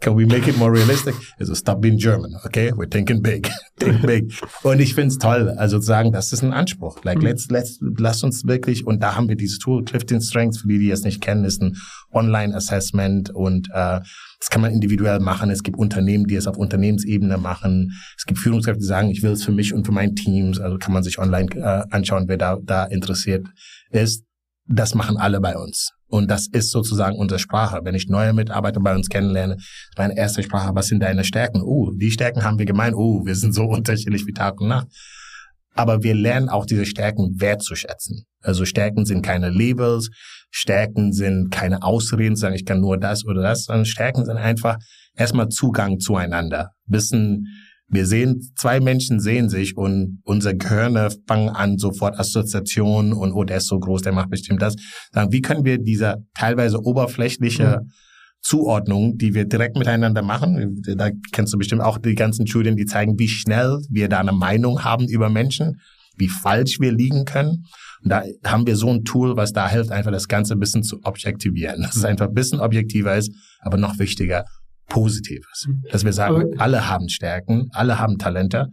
[0.00, 1.14] can we make it more realistic?
[1.38, 2.72] Also, stop being German, okay?
[2.72, 3.50] We're thinking big.
[3.78, 4.32] Think big.
[4.62, 5.50] Und ich find's toll.
[5.58, 7.04] Also zu sagen, das ist ein Anspruch.
[7.04, 7.24] Like, mhm.
[7.24, 10.78] let's, let's, lass uns wirklich, und da haben wir dieses Tool, Clifton Strengths, für die,
[10.78, 11.76] die es nicht kennen, ist ein
[12.12, 14.00] Online-Assessment und äh,
[14.42, 15.50] das kann man individuell machen.
[15.50, 17.92] Es gibt Unternehmen, die es auf Unternehmensebene machen.
[18.16, 20.52] Es gibt Führungskräfte, die sagen, ich will es für mich und für mein Team.
[20.60, 23.46] Also kann man sich online äh, anschauen, wer da, da interessiert
[23.90, 24.24] ist.
[24.68, 25.90] Das machen alle bei uns.
[26.06, 27.80] Und das ist sozusagen unsere Sprache.
[27.84, 29.56] Wenn ich neue Mitarbeiter bei uns kennenlerne,
[29.96, 31.62] meine erste Sprache, was sind deine Stärken?
[31.62, 32.94] Uh, die Stärken haben wir gemeint.
[32.94, 34.88] Uh, wir sind so unterschiedlich wie Tag und Nacht.
[35.74, 38.24] Aber wir lernen auch diese Stärken wertzuschätzen.
[38.42, 40.10] Also Stärken sind keine Labels,
[40.50, 44.76] Stärken sind keine Ausreden, sagen ich kann nur das oder das, sondern Stärken sind einfach
[45.16, 46.72] erstmal Zugang zueinander.
[46.86, 47.46] Wissen,
[47.92, 53.44] wir sehen, zwei Menschen sehen sich und unsere Gehirne fangen an, sofort Assoziationen und, oh,
[53.44, 54.74] der ist so groß, der macht bestimmt das.
[55.12, 57.90] Sagen, wie können wir diese teilweise oberflächliche mhm.
[58.40, 60.82] Zuordnung, die wir direkt miteinander machen.
[60.96, 64.32] Da kennst du bestimmt auch die ganzen Studien, die zeigen, wie schnell wir da eine
[64.32, 65.80] Meinung haben über Menschen,
[66.16, 67.64] wie falsch wir liegen können.
[68.02, 70.82] Und da haben wir so ein Tool, was da hilft, einfach das Ganze ein bisschen
[70.82, 71.82] zu objektivieren.
[71.82, 74.44] Dass es einfach ein bisschen objektiver ist, aber noch wichtiger,
[74.88, 75.68] Positives.
[75.90, 78.68] Dass wir sagen, alle haben Stärken, alle haben Talente.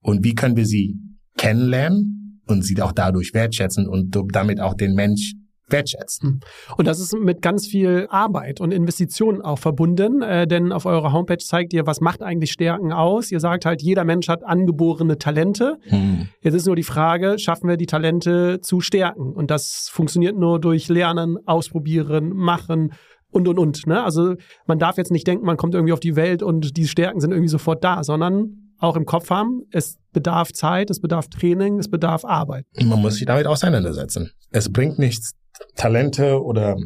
[0.00, 0.96] Und wie können wir sie
[1.36, 5.34] kennenlernen und sie auch dadurch wertschätzen und damit auch den Mensch
[5.72, 6.28] wertschätzen.
[6.28, 6.40] Hm.
[6.76, 11.12] Und das ist mit ganz viel Arbeit und Investitionen auch verbunden, äh, denn auf eurer
[11.12, 13.32] Homepage zeigt ihr, was macht eigentlich Stärken aus.
[13.32, 15.78] Ihr sagt halt, jeder Mensch hat angeborene Talente.
[15.84, 16.28] Hm.
[16.42, 19.32] Jetzt ist nur die Frage, schaffen wir die Talente zu stärken?
[19.32, 22.92] Und das funktioniert nur durch Lernen, Ausprobieren, Machen,
[23.32, 23.86] und und und.
[23.86, 24.02] Ne?
[24.02, 27.20] Also man darf jetzt nicht denken, man kommt irgendwie auf die Welt und die Stärken
[27.20, 31.78] sind irgendwie sofort da, sondern auch im Kopf haben, es bedarf Zeit, es bedarf Training,
[31.78, 32.66] es bedarf Arbeit.
[32.82, 34.30] Man muss sich damit auseinandersetzen.
[34.50, 35.32] Es bringt nichts,
[35.76, 36.76] Talente oder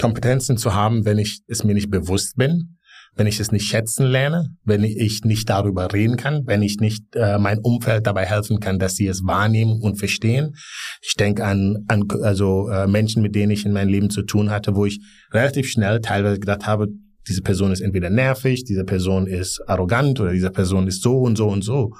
[0.00, 2.78] Kompetenzen zu haben, wenn ich es mir nicht bewusst bin,
[3.14, 7.04] wenn ich es nicht schätzen lerne, wenn ich nicht darüber reden kann, wenn ich nicht
[7.14, 10.54] äh, mein Umfeld dabei helfen kann, dass sie es wahrnehmen und verstehen.
[11.02, 14.50] Ich denke an, an also äh, Menschen, mit denen ich in meinem Leben zu tun
[14.50, 15.00] hatte, wo ich
[15.30, 16.88] relativ schnell teilweise gedacht habe,
[17.28, 21.36] diese Person ist entweder nervig, diese Person ist arrogant oder diese Person ist so und
[21.36, 21.90] so und so.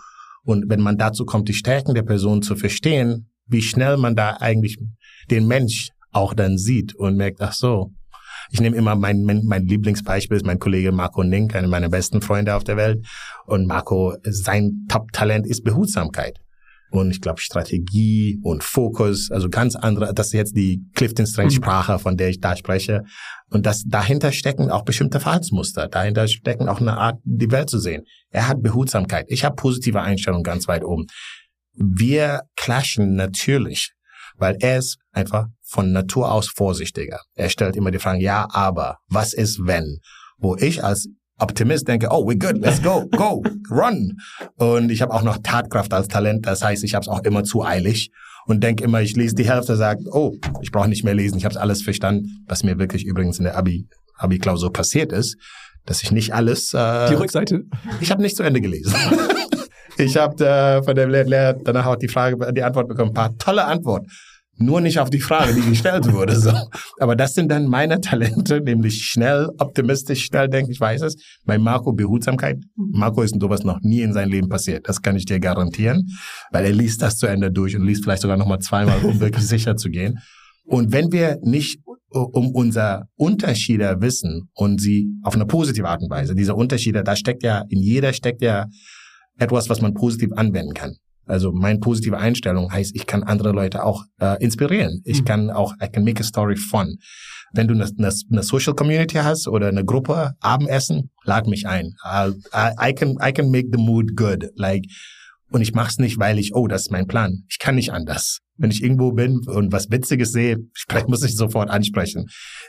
[0.44, 4.38] Und wenn man dazu kommt, die Stärken der Person zu verstehen, wie schnell man da
[4.40, 4.78] eigentlich
[5.30, 7.92] den Mensch auch dann sieht und merkt, ach so.
[8.52, 12.20] Ich nehme immer mein, mein, mein Lieblingsbeispiel ist mein Kollege Marco Nink, einer meiner besten
[12.20, 13.04] Freunde auf der Welt.
[13.46, 16.38] Und Marco, sein Top-Talent ist Behutsamkeit.
[16.90, 21.52] Und ich glaube Strategie und Fokus, also ganz andere, das ist jetzt die Clifton Strange
[21.52, 23.04] Sprache, von der ich da spreche.
[23.48, 27.78] Und das dahinter stecken auch bestimmte Verhaltensmuster, dahinter stecken auch eine Art, die Welt zu
[27.78, 28.02] sehen.
[28.28, 29.24] Er hat Behutsamkeit.
[29.28, 31.06] Ich habe positive Einstellungen ganz weit oben.
[31.74, 33.94] Wir clashen natürlich
[34.42, 37.20] weil er ist einfach von Natur aus vorsichtiger.
[37.34, 39.98] Er stellt immer die Frage, ja, aber was ist wenn?
[40.38, 41.08] Wo ich als
[41.38, 44.12] Optimist denke, oh, we're good, let's go, go, run.
[44.56, 47.42] Und ich habe auch noch Tatkraft als Talent, das heißt, ich habe es auch immer
[47.42, 48.10] zu eilig
[48.46, 51.44] und denke immer, ich lese die Hälfte, sage, oh, ich brauche nicht mehr lesen, ich
[51.44, 53.86] habe alles verstanden, was mir wirklich übrigens in der Abi,
[54.18, 55.36] Abi-Klausur passiert ist,
[55.86, 56.74] dass ich nicht alles...
[56.74, 57.62] Äh, die Rückseite?
[58.00, 58.94] Ich habe nicht zu Ende gelesen.
[59.98, 63.10] Ich habe äh, von dem Lehrer danach auch die Frage, die Antwort bekommen.
[63.10, 64.06] Ein paar tolle Antworten.
[64.58, 66.38] Nur nicht auf die Frage, die gestellt wurde.
[66.38, 66.52] So.
[67.00, 71.16] Aber das sind dann meine Talente, nämlich schnell, optimistisch, schnell denken, ich weiß es.
[71.44, 72.58] Bei Marco Behutsamkeit.
[72.76, 74.88] Marco ist sowas noch nie in seinem Leben passiert.
[74.88, 76.06] Das kann ich dir garantieren.
[76.50, 79.46] Weil er liest das zu Ende durch und liest vielleicht sogar nochmal zweimal, um wirklich
[79.46, 80.18] sicher zu gehen.
[80.64, 81.80] Und wenn wir nicht
[82.10, 87.16] um unser Unterschiede wissen und sie auf eine positive Art und Weise, diese Unterschiede, da
[87.16, 88.66] steckt ja, in jeder steckt ja
[89.38, 90.96] etwas, was man positiv anwenden kann.
[91.32, 95.00] Also meine positive Einstellung heißt, ich kann andere Leute auch äh, inspirieren.
[95.04, 95.24] Ich mhm.
[95.24, 96.98] kann auch, I can make a story fun.
[97.54, 101.94] Wenn du eine, eine, eine Social Community hast oder eine Gruppe, Abendessen, lad mich ein.
[102.04, 104.50] I, I, can, I can make the mood good.
[104.56, 104.84] Like,
[105.50, 107.44] und ich mach's nicht, weil ich, oh, das ist mein Plan.
[107.48, 108.40] Ich kann nicht anders.
[108.58, 112.26] Wenn ich irgendwo bin und was Witziges sehe, vielleicht muss ich sofort ansprechen.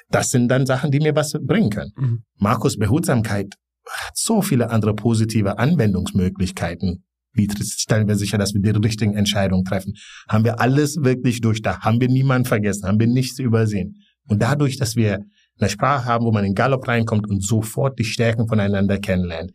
[0.09, 1.91] Das sind dann Sachen, die mir was bringen können.
[1.97, 2.23] Mhm.
[2.37, 3.55] Markus Behutsamkeit
[3.85, 7.03] hat so viele andere positive Anwendungsmöglichkeiten.
[7.33, 9.93] Wie stellen wir sicher, dass wir die richtigen Entscheidungen treffen?
[10.29, 11.81] Haben wir alles wirklich durchdacht?
[11.81, 12.87] Haben wir niemanden vergessen?
[12.87, 13.95] Haben wir nichts übersehen?
[14.27, 15.19] Und dadurch, dass wir
[15.59, 19.51] eine Sprache haben, wo man in Gallop reinkommt und sofort die Stärken voneinander kennenlernt,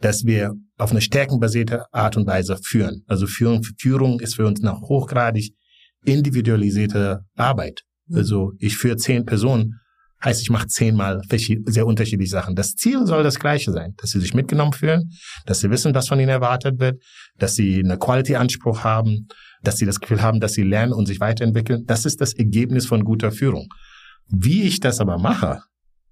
[0.00, 3.02] dass wir auf eine stärkenbasierte Art und Weise führen.
[3.06, 5.52] Also Führung, Führung ist für uns eine hochgradig
[6.04, 7.82] individualisierte Arbeit.
[8.06, 8.16] Mhm.
[8.16, 9.79] Also ich führe zehn Personen
[10.22, 12.54] Heißt, ich mache zehnmal sehr unterschiedliche Sachen.
[12.54, 15.10] Das Ziel soll das gleiche sein, dass sie sich mitgenommen fühlen,
[15.46, 17.02] dass sie wissen, was von ihnen erwartet wird,
[17.38, 19.28] dass sie eine Quality-Anspruch haben,
[19.62, 21.84] dass sie das Gefühl haben, dass sie lernen und sich weiterentwickeln.
[21.86, 23.68] Das ist das Ergebnis von guter Führung.
[24.28, 25.62] Wie ich das aber mache,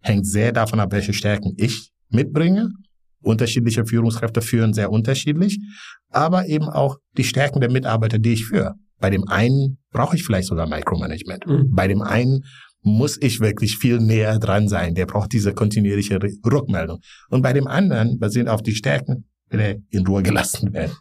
[0.00, 2.70] hängt sehr davon ab, welche Stärken ich mitbringe.
[3.20, 5.58] Unterschiedliche Führungskräfte führen sehr unterschiedlich,
[6.10, 8.74] aber eben auch die Stärken der Mitarbeiter, die ich führe.
[9.00, 11.46] Bei dem einen brauche ich vielleicht sogar Micromanagement.
[11.46, 11.70] Mhm.
[11.70, 12.44] Bei dem einen
[12.82, 14.94] muss ich wirklich viel näher dran sein.
[14.94, 17.00] Der braucht diese kontinuierliche Rückmeldung.
[17.28, 20.92] Und bei dem anderen, basierend auf die Stärken, will er in Ruhe gelassen werden.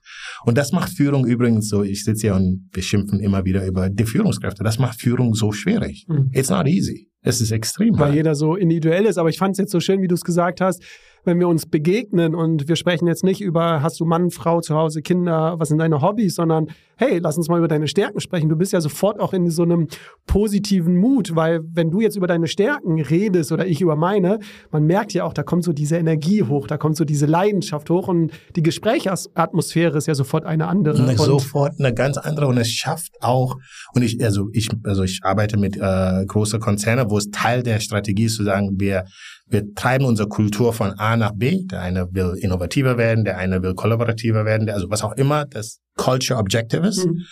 [0.46, 3.90] Und das macht Führung übrigens so, ich sitze hier und wir schimpfen immer wieder über
[3.90, 4.64] die Führungskräfte.
[4.64, 6.06] Das macht Führung so schwierig.
[6.08, 6.30] Mhm.
[6.32, 7.10] It's not easy.
[7.22, 8.16] Es ist extrem Weil hart.
[8.16, 9.18] jeder so individuell ist.
[9.18, 10.82] Aber ich fand es jetzt so schön, wie du es gesagt hast
[11.28, 14.74] wenn wir uns begegnen und wir sprechen jetzt nicht über, hast du Mann, Frau zu
[14.76, 18.50] Hause, Kinder, was sind deine Hobbys, sondern hey, lass uns mal über deine Stärken sprechen.
[18.50, 19.88] Du bist ja sofort auch in so einem
[20.26, 24.40] positiven Mut, weil wenn du jetzt über deine Stärken redest oder ich über meine,
[24.72, 27.90] man merkt ja auch, da kommt so diese Energie hoch, da kommt so diese Leidenschaft
[27.90, 31.04] hoch und die Gesprächsatmosphäre ist ja sofort eine andere.
[31.04, 33.58] Und sofort eine ganz andere und es schafft auch,
[33.94, 37.80] und ich, also ich, also ich arbeite mit äh, großen Konzernen, wo es Teil der
[37.80, 39.04] Strategie ist zu sagen, wir
[39.50, 41.64] wir treiben unsere Kultur von A nach B.
[41.66, 45.80] Der eine will innovativer werden, der eine will kollaborativer werden, also was auch immer das
[45.96, 47.06] Culture Objective ist.
[47.06, 47.26] Mhm.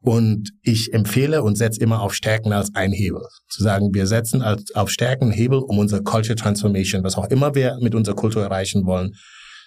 [0.00, 3.22] Und ich empfehle und setze immer auf Stärken als ein Hebel.
[3.48, 7.54] Zu sagen, wir setzen als, auf Stärken Hebel, um unsere Culture Transformation, was auch immer
[7.54, 9.12] wir mit unserer Kultur erreichen wollen,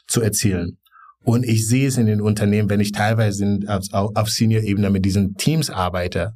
[0.08, 0.78] zu erzielen.
[1.24, 5.36] Und ich sehe es in den Unternehmen, wenn ich teilweise auf, auf Senior-Ebene mit diesen
[5.36, 6.32] Teams arbeite.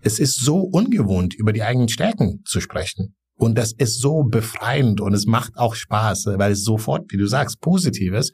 [0.00, 3.16] Es ist so ungewohnt, über die eigenen Stärken zu sprechen.
[3.42, 7.26] Und das ist so befreiend und es macht auch Spaß, weil es sofort, wie du
[7.26, 8.32] sagst, positiv ist.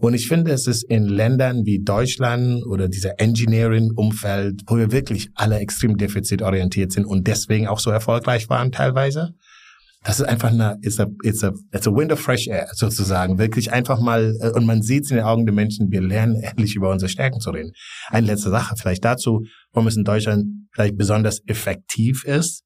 [0.00, 5.30] Und ich finde, es ist in Ländern wie Deutschland oder dieser Engineering-Umfeld, wo wir wirklich
[5.34, 9.32] alle extrem defizitorientiert sind und deswegen auch so erfolgreich waren teilweise.
[10.04, 13.38] Das ist einfach eine, it's a, it's a, it's a wind of fresh air sozusagen.
[13.38, 16.36] Wirklich einfach mal, äh, und man sieht es in den Augen der Menschen, wir lernen
[16.36, 17.72] endlich über unsere Stärken zu reden.
[18.10, 22.64] Eine letzte Sache vielleicht dazu, warum es in Deutschland vielleicht besonders effektiv ist,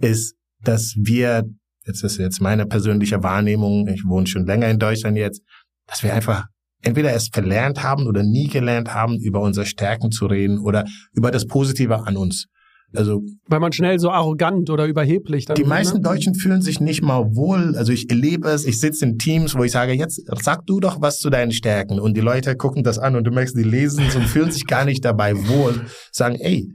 [0.00, 1.44] ist, dass wir,
[1.86, 5.42] jetzt ist jetzt meine persönliche Wahrnehmung, ich wohne schon länger in Deutschland jetzt,
[5.86, 6.46] dass wir einfach
[6.82, 11.30] entweder es verlernt haben oder nie gelernt haben, über unsere Stärken zu reden oder über
[11.30, 12.46] das Positive an uns.
[12.92, 16.02] Also weil man schnell so arrogant oder überheblich dann Die meisten ne?
[16.02, 17.76] Deutschen fühlen sich nicht mal wohl.
[17.76, 21.00] Also ich erlebe es, ich sitze in Teams, wo ich sage, jetzt sag du doch
[21.00, 22.00] was zu deinen Stärken.
[22.00, 24.66] Und die Leute gucken das an und du merkst, die lesen es und fühlen sich
[24.66, 25.82] gar nicht dabei wohl.
[26.10, 26.68] Sagen, ey,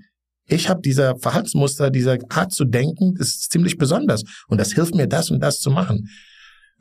[0.47, 4.23] ich habe dieser Verhaltensmuster, dieser Art zu denken, ist ziemlich besonders.
[4.47, 6.09] Und das hilft mir, das und das zu machen.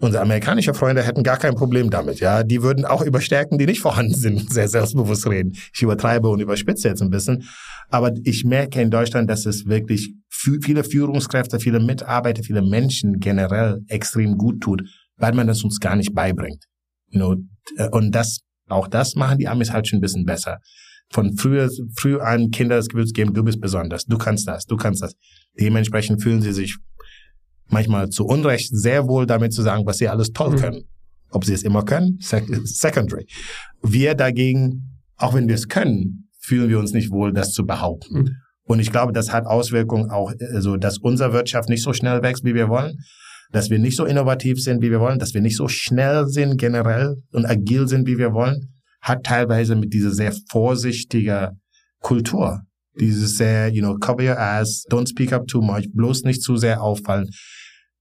[0.01, 2.43] Unsere amerikanischen Freunde hätten gar kein Problem damit, ja.
[2.43, 5.53] Die würden auch über Stärken, die nicht vorhanden sind, sehr selbstbewusst reden.
[5.75, 7.45] Ich übertreibe und überspitze jetzt ein bisschen.
[7.89, 13.81] Aber ich merke in Deutschland, dass es wirklich viele Führungskräfte, viele Mitarbeiter, viele Menschen generell
[13.89, 14.83] extrem gut tut,
[15.17, 16.65] weil man das uns gar nicht beibringt.
[17.12, 17.37] Know,
[17.93, 20.59] und das, auch das machen die Amis halt schon ein bisschen besser
[21.15, 24.67] von früher, früh an Kinder das Gefühl zu geben, du bist besonders, du kannst das,
[24.67, 25.15] du kannst das.
[25.59, 26.77] Dementsprechend fühlen sie sich
[27.69, 30.57] manchmal zu Unrecht sehr wohl damit zu sagen, was sie alles toll mhm.
[30.57, 30.83] können.
[31.31, 33.27] Ob sie es immer können, secondary.
[33.83, 38.19] Wir dagegen, auch wenn wir es können, fühlen wir uns nicht wohl, das zu behaupten.
[38.19, 38.31] Mhm.
[38.65, 42.45] Und ich glaube, das hat Auswirkungen auch, also, dass unsere Wirtschaft nicht so schnell wächst,
[42.45, 42.99] wie wir wollen,
[43.51, 46.57] dass wir nicht so innovativ sind, wie wir wollen, dass wir nicht so schnell sind
[46.57, 48.74] generell und agil sind, wie wir wollen
[49.05, 51.52] hat teilweise mit dieser sehr vorsichtiger
[52.00, 52.62] Kultur.
[52.98, 56.57] Dieses sehr, you know, cover your ass, don't speak up too much, bloß nicht zu
[56.57, 57.28] sehr auffallen.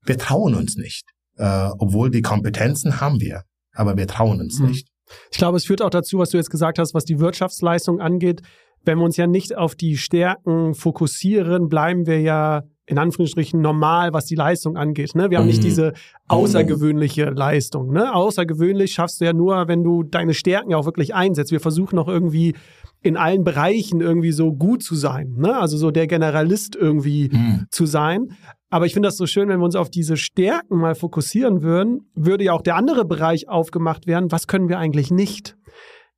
[0.05, 1.03] Wir trauen uns nicht.
[1.35, 3.43] Äh, obwohl die Kompetenzen haben wir,
[3.73, 4.67] aber wir trauen uns mhm.
[4.67, 4.87] nicht.
[5.31, 8.41] Ich glaube, es führt auch dazu, was du jetzt gesagt hast, was die Wirtschaftsleistung angeht.
[8.85, 14.13] Wenn wir uns ja nicht auf die Stärken fokussieren, bleiben wir ja in Anführungsstrichen normal,
[14.13, 15.15] was die Leistung angeht.
[15.15, 15.29] Ne?
[15.29, 15.67] Wir haben nicht mhm.
[15.67, 15.93] diese
[16.27, 17.91] außergewöhnliche Leistung.
[17.91, 18.13] Ne?
[18.13, 21.51] Außergewöhnlich schaffst du ja nur, wenn du deine Stärken auch wirklich einsetzt.
[21.51, 22.55] Wir versuchen auch irgendwie
[23.01, 25.36] in allen Bereichen irgendwie so gut zu sein.
[25.38, 25.55] Ne?
[25.55, 27.65] Also so der Generalist irgendwie mhm.
[27.69, 28.36] zu sein.
[28.69, 32.09] Aber ich finde das so schön, wenn wir uns auf diese Stärken mal fokussieren würden,
[32.15, 34.31] würde ja auch der andere Bereich aufgemacht werden.
[34.31, 35.55] Was können wir eigentlich nicht?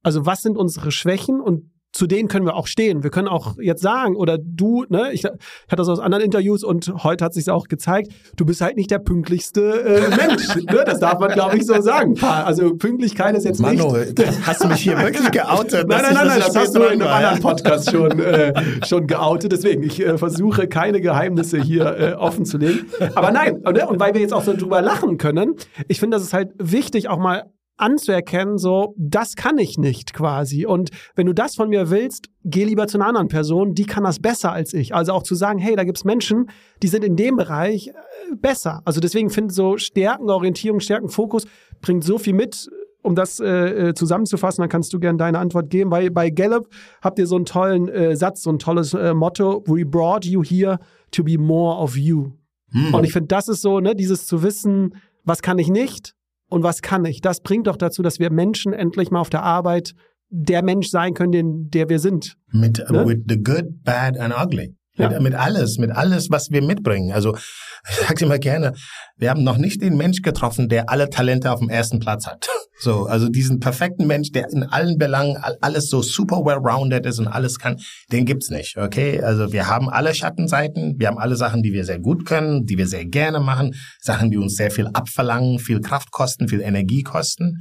[0.01, 3.03] Also was sind unsere Schwächen und zu denen können wir auch stehen.
[3.03, 6.63] Wir können auch jetzt sagen, oder du, ne, ich, ich hatte das aus anderen Interviews
[6.63, 10.55] und heute hat sich auch gezeigt, du bist halt nicht der pünktlichste äh, Mensch.
[10.55, 10.83] ne?
[10.85, 12.21] Das darf man, glaube ich, so sagen.
[12.21, 14.45] Also Pünktlichkeit ist jetzt Manu, nicht.
[14.45, 15.87] hast du mich hier wirklich geoutet?
[15.87, 18.53] nein, nein, nein, nein, das, hast du in einem anderen Podcast schon, äh,
[18.85, 19.53] schon geoutet.
[19.53, 22.87] Deswegen, ich äh, versuche keine Geheimnisse hier äh, offen zu legen.
[23.15, 23.87] Aber nein, ne?
[23.87, 25.55] und weil wir jetzt auch so drüber lachen können,
[25.87, 27.45] ich finde, das ist halt wichtig, auch mal
[27.77, 30.65] anzuerkennen, so, das kann ich nicht quasi.
[30.65, 34.03] Und wenn du das von mir willst, geh lieber zu einer anderen Person, die kann
[34.03, 34.95] das besser als ich.
[34.95, 36.49] Also auch zu sagen, hey, da gibt's Menschen,
[36.81, 37.91] die sind in dem Bereich äh,
[38.35, 38.81] besser.
[38.85, 41.45] Also deswegen finde ich so Stärkenorientierung, Stärkenfokus
[41.81, 42.69] bringt so viel mit
[43.01, 45.91] um das äh, äh, zusammenzufassen, dann kannst du gerne deine Antwort geben.
[45.91, 46.67] Weil bei Gallup
[47.03, 50.43] habt ihr so einen tollen äh, Satz, so ein tolles äh, Motto: We brought you
[50.43, 50.79] here
[51.11, 52.31] to be more of you.
[52.71, 52.95] Hm.
[52.95, 56.15] Und ich finde, das ist so, ne, dieses zu wissen, was kann ich nicht
[56.55, 57.19] und was kann ich.
[57.19, 59.93] Das bringt doch dazu, dass wir Menschen endlich mal auf der Arbeit
[60.29, 62.37] der Mensch sein können, den, der wir sind.
[62.49, 63.05] Mit ne?
[63.05, 64.73] with the good, bad and ugly.
[64.93, 65.09] Ja.
[65.09, 67.11] Mit, mit alles, mit alles, was wir mitbringen.
[67.11, 67.35] Also
[67.89, 68.71] ich sage immer gerne,
[69.17, 72.47] wir haben noch nicht den Mensch getroffen, der alle Talente auf dem ersten Platz hat.
[72.85, 77.27] So, also diesen perfekten Mensch, der in allen Belangen alles so super well-rounded ist und
[77.27, 77.77] alles kann,
[78.11, 78.77] den gibt's nicht.
[78.77, 82.65] Okay, also wir haben alle Schattenseiten, wir haben alle Sachen, die wir sehr gut können,
[82.65, 86.61] die wir sehr gerne machen, Sachen, die uns sehr viel abverlangen, viel Kraft kosten, viel
[86.61, 87.57] Energie kosten.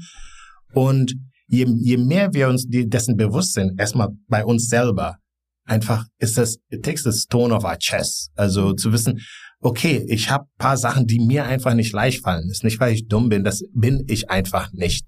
[0.74, 1.14] Und
[1.46, 5.16] je, je mehr wir uns dessen bewusst sind, erstmal bei uns selber,
[5.64, 8.30] einfach ist das, it takes the stone of our chest.
[8.34, 9.20] Also zu wissen,
[9.64, 12.50] okay, ich habe paar Sachen, die mir einfach nicht leicht fallen.
[12.50, 15.06] Ist nicht, weil ich dumm bin, das bin ich einfach nicht.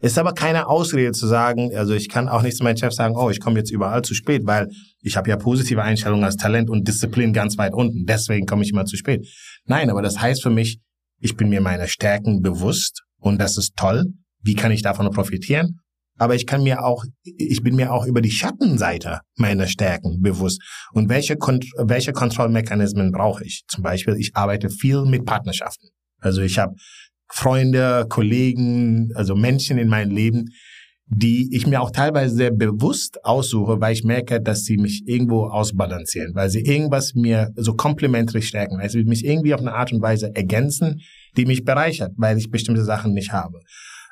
[0.00, 3.16] Ist aber keine Ausrede zu sagen, also ich kann auch nicht zu meinem Chef sagen,
[3.16, 4.68] oh, ich komme jetzt überall zu spät, weil
[5.00, 8.04] ich habe ja positive Einstellungen als Talent und Disziplin ganz weit unten.
[8.04, 9.26] Deswegen komme ich immer zu spät.
[9.64, 10.80] Nein, aber das heißt für mich,
[11.20, 14.04] ich bin mir meiner Stärken bewusst und das ist toll.
[14.42, 15.80] Wie kann ich davon profitieren?
[16.18, 20.62] Aber ich kann mir auch, ich bin mir auch über die Schattenseite meiner Stärken bewusst.
[20.92, 23.64] Und welche, Kont welche Kontrollmechanismen brauche ich?
[23.68, 25.88] Zum Beispiel, ich arbeite viel mit Partnerschaften.
[26.20, 26.74] Also ich habe
[27.28, 30.46] Freunde, Kollegen, also Menschen in meinem Leben,
[31.06, 35.46] die ich mir auch teilweise sehr bewusst aussuche, weil ich merke, dass sie mich irgendwo
[35.46, 40.00] ausbalancieren, weil sie irgendwas mir so komplementär stärken, sie mich irgendwie auf eine Art und
[40.00, 41.00] Weise ergänzen,
[41.36, 43.60] die mich bereichert, weil ich bestimmte Sachen nicht habe.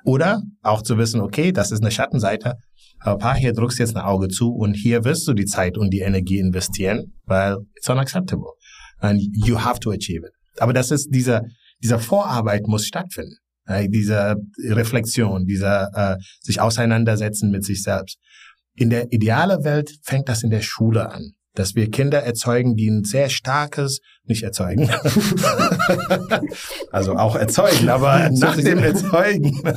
[0.04, 2.56] Oder auch zu wissen, okay, das ist eine Schattenseite,
[3.00, 6.00] aber hier drückst jetzt ein Auge zu und hier wirst du die Zeit und die
[6.00, 8.52] Energie investieren, weil it's unacceptable.
[8.98, 10.32] And you have to achieve it.
[10.58, 11.42] Aber das ist dieser,
[11.82, 13.36] dieser Vorarbeit muss stattfinden.
[13.66, 18.18] Äh, diese Reflexion, dieser äh, sich auseinandersetzen mit sich selbst.
[18.74, 22.88] In der idealen Welt fängt das in der Schule an dass wir Kinder erzeugen, die
[22.88, 24.88] ein sehr starkes, nicht erzeugen,
[26.90, 29.60] also auch erzeugen, aber nach dem Erzeugen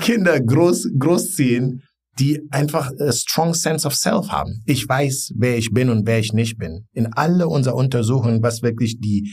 [0.00, 1.82] Kinder groß, großziehen,
[2.18, 4.62] die einfach a strong sense of self haben.
[4.64, 6.86] Ich weiß, wer ich bin und wer ich nicht bin.
[6.92, 9.30] In alle unserer Untersuchungen, was wirklich die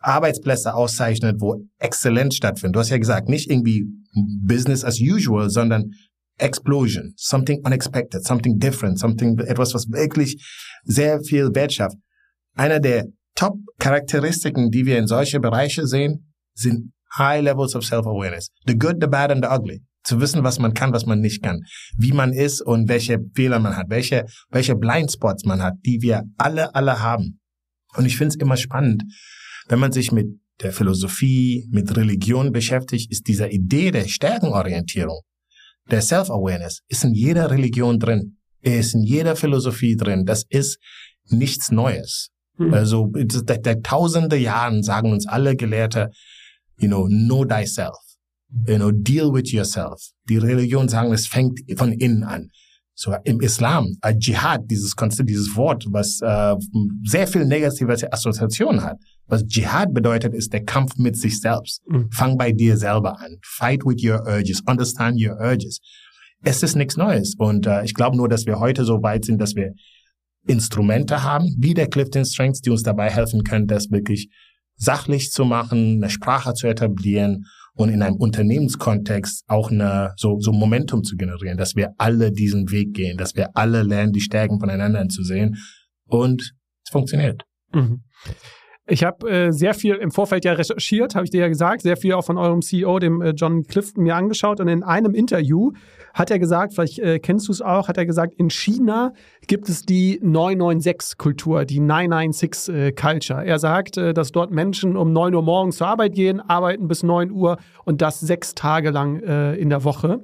[0.00, 2.76] Arbeitsplätze auszeichnet, wo Exzellenz stattfindet.
[2.76, 3.84] Du hast ja gesagt, nicht irgendwie
[4.42, 5.90] Business as usual, sondern
[6.38, 10.36] Explosion, something unexpected, something different, something, etwas, was wirklich
[10.84, 11.96] sehr viel Wert schafft.
[12.54, 13.06] Einer der
[13.36, 18.50] Top-Charakteristiken, die wir in solche Bereiche sehen, sind high levels of self-awareness.
[18.66, 19.82] The good, the bad and the ugly.
[20.04, 21.60] Zu wissen, was man kann, was man nicht kann.
[21.96, 26.24] Wie man ist und welche Fehler man hat, welche, welche Blindspots man hat, die wir
[26.36, 27.40] alle, alle haben.
[27.96, 29.04] Und ich finde es immer spannend,
[29.68, 30.26] wenn man sich mit
[30.60, 35.20] der Philosophie, mit Religion beschäftigt, ist dieser Idee der Stärkenorientierung
[35.90, 38.38] der Self-Awareness ist in jeder Religion drin.
[38.60, 40.24] Er ist in jeder Philosophie drin.
[40.24, 40.78] Das ist
[41.28, 42.30] nichts Neues.
[42.56, 42.72] Hm.
[42.72, 46.10] Also seit tausende Jahren sagen uns alle Gelehrte,
[46.78, 47.98] you know, know thyself.
[48.66, 50.00] You know, deal with yourself.
[50.28, 52.50] Die Religion sagen, es fängt von innen an.
[52.96, 56.54] So im Islam, Dschihad, dieses Konzept, dieses Wort, was äh,
[57.04, 58.98] sehr viel negative Assoziationen hat.
[59.26, 61.82] Was Dschihad bedeutet, ist der Kampf mit sich selbst.
[61.88, 62.08] Mhm.
[62.12, 63.38] Fang bei dir selber an.
[63.42, 64.62] Fight with your urges.
[64.66, 65.80] Understand your urges.
[66.42, 67.34] Es ist nichts Neues.
[67.36, 69.72] Und äh, ich glaube nur, dass wir heute so weit sind, dass wir
[70.46, 74.28] Instrumente haben, wie der Clifton Strengths, die uns dabei helfen können, das wirklich
[74.76, 77.46] sachlich zu machen, eine Sprache zu etablieren
[77.76, 82.70] und in einem Unternehmenskontext auch eine, so, so Momentum zu generieren, dass wir alle diesen
[82.70, 85.56] Weg gehen, dass wir alle lernen, die Stärken voneinander zu sehen
[86.06, 86.54] und
[86.84, 87.42] es funktioniert.
[87.72, 88.02] Mhm.
[88.86, 91.96] Ich habe äh, sehr viel im Vorfeld ja recherchiert, habe ich dir ja gesagt, sehr
[91.96, 94.60] viel auch von eurem CEO, dem äh, John Clifton, mir angeschaut.
[94.60, 95.72] Und in einem Interview
[96.14, 99.12] hat er gesagt, vielleicht äh, kennst du es auch, hat er gesagt, in China
[99.48, 103.44] gibt es die 996-Kultur, die 996-Culture.
[103.44, 106.86] Äh, er sagt, äh, dass dort Menschen um 9 Uhr morgens zur Arbeit gehen, arbeiten
[106.86, 110.20] bis 9 Uhr und das sechs Tage lang äh, in der Woche.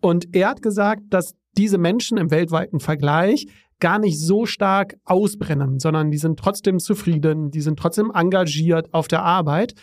[0.00, 3.46] Und er hat gesagt, dass diese Menschen im weltweiten Vergleich
[3.80, 9.08] gar nicht so stark ausbrennen, sondern die sind trotzdem zufrieden, die sind trotzdem engagiert auf
[9.08, 9.74] der Arbeit.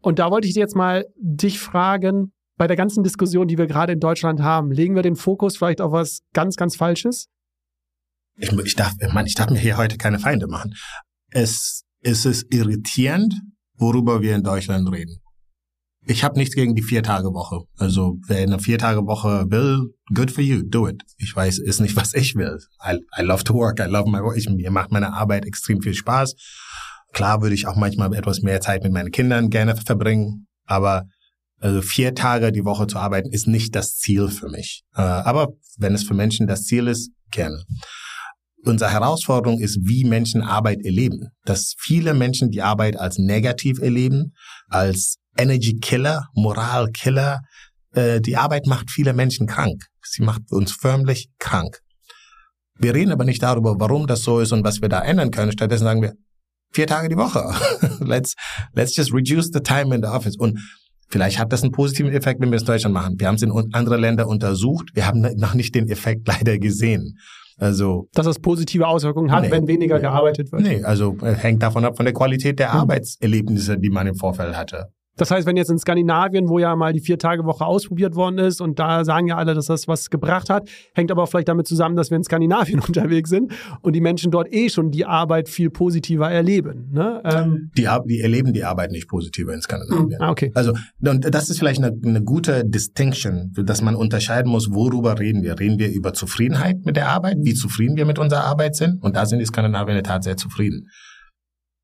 [0.00, 3.94] Und da wollte ich jetzt mal dich fragen, bei der ganzen Diskussion, die wir gerade
[3.94, 7.28] in Deutschland haben, legen wir den Fokus vielleicht auf was ganz, ganz Falsches?
[8.36, 10.74] Ich, ich, darf, Mann, ich darf mir hier heute keine Feinde machen.
[11.30, 13.32] Es, es ist irritierend,
[13.78, 15.20] worüber wir in Deutschland reden
[16.06, 17.60] ich habe nichts gegen die Vier-Tage-Woche.
[17.76, 21.02] Also wer eine Vier-Tage-Woche will, good for you, do it.
[21.18, 22.58] Ich weiß, ist nicht, was ich will.
[22.84, 24.36] I, I love to work, I love my work.
[24.36, 26.34] Ich, mir macht meine Arbeit extrem viel Spaß.
[27.12, 31.04] Klar würde ich auch manchmal etwas mehr Zeit mit meinen Kindern gerne verbringen, aber
[31.60, 34.82] Also vier Tage die Woche zu arbeiten ist nicht das Ziel für mich.
[34.96, 37.62] Äh, aber wenn es für Menschen das Ziel ist, gerne.
[38.64, 41.28] Unsere Herausforderung ist, wie Menschen Arbeit erleben.
[41.44, 44.32] Dass viele Menschen die Arbeit als negativ erleben,
[44.68, 47.40] als Energy Killer, Moral Killer.
[47.92, 49.84] Äh, die Arbeit macht viele Menschen krank.
[50.02, 51.80] Sie macht uns förmlich krank.
[52.78, 55.52] Wir reden aber nicht darüber, warum das so ist und was wir da ändern können.
[55.52, 56.14] Stattdessen sagen wir,
[56.72, 57.44] vier Tage die Woche.
[58.00, 58.34] let's,
[58.72, 60.36] let's just reduce the time in the office.
[60.36, 60.58] Und
[61.10, 63.14] vielleicht hat das einen positiven Effekt, wenn wir es in Deutschland machen.
[63.18, 64.90] Wir haben es in andere Länder untersucht.
[64.94, 67.18] Wir haben noch nicht den Effekt leider gesehen.
[67.58, 70.62] Also dass es positive Auswirkungen hat, nee, wenn weniger nee, gearbeitet wird.
[70.62, 72.80] Nee, also äh, hängt davon ab von der Qualität der hm.
[72.80, 74.86] Arbeitserlebnisse, die man im Vorfeld hatte.
[75.20, 78.78] Das heißt, wenn jetzt in Skandinavien, wo ja mal die Vier-Tage-Woche ausprobiert worden ist und
[78.78, 81.94] da sagen ja alle, dass das was gebracht hat, hängt aber auch vielleicht damit zusammen,
[81.94, 83.52] dass wir in Skandinavien unterwegs sind
[83.82, 86.88] und die Menschen dort eh schon die Arbeit viel positiver erleben.
[86.92, 87.20] Ne?
[87.24, 90.22] Ähm die, die, erleben die Arbeit nicht positiver in Skandinavien.
[90.22, 90.52] Ah, okay.
[90.54, 95.42] Also und das ist vielleicht eine, eine gute Distinction, dass man unterscheiden muss, worüber reden
[95.42, 95.60] wir.
[95.60, 99.02] Reden wir über Zufriedenheit mit der Arbeit, wie zufrieden wir mit unserer Arbeit sind?
[99.02, 100.88] Und da sind die Skandinavier in der Tat sehr zufrieden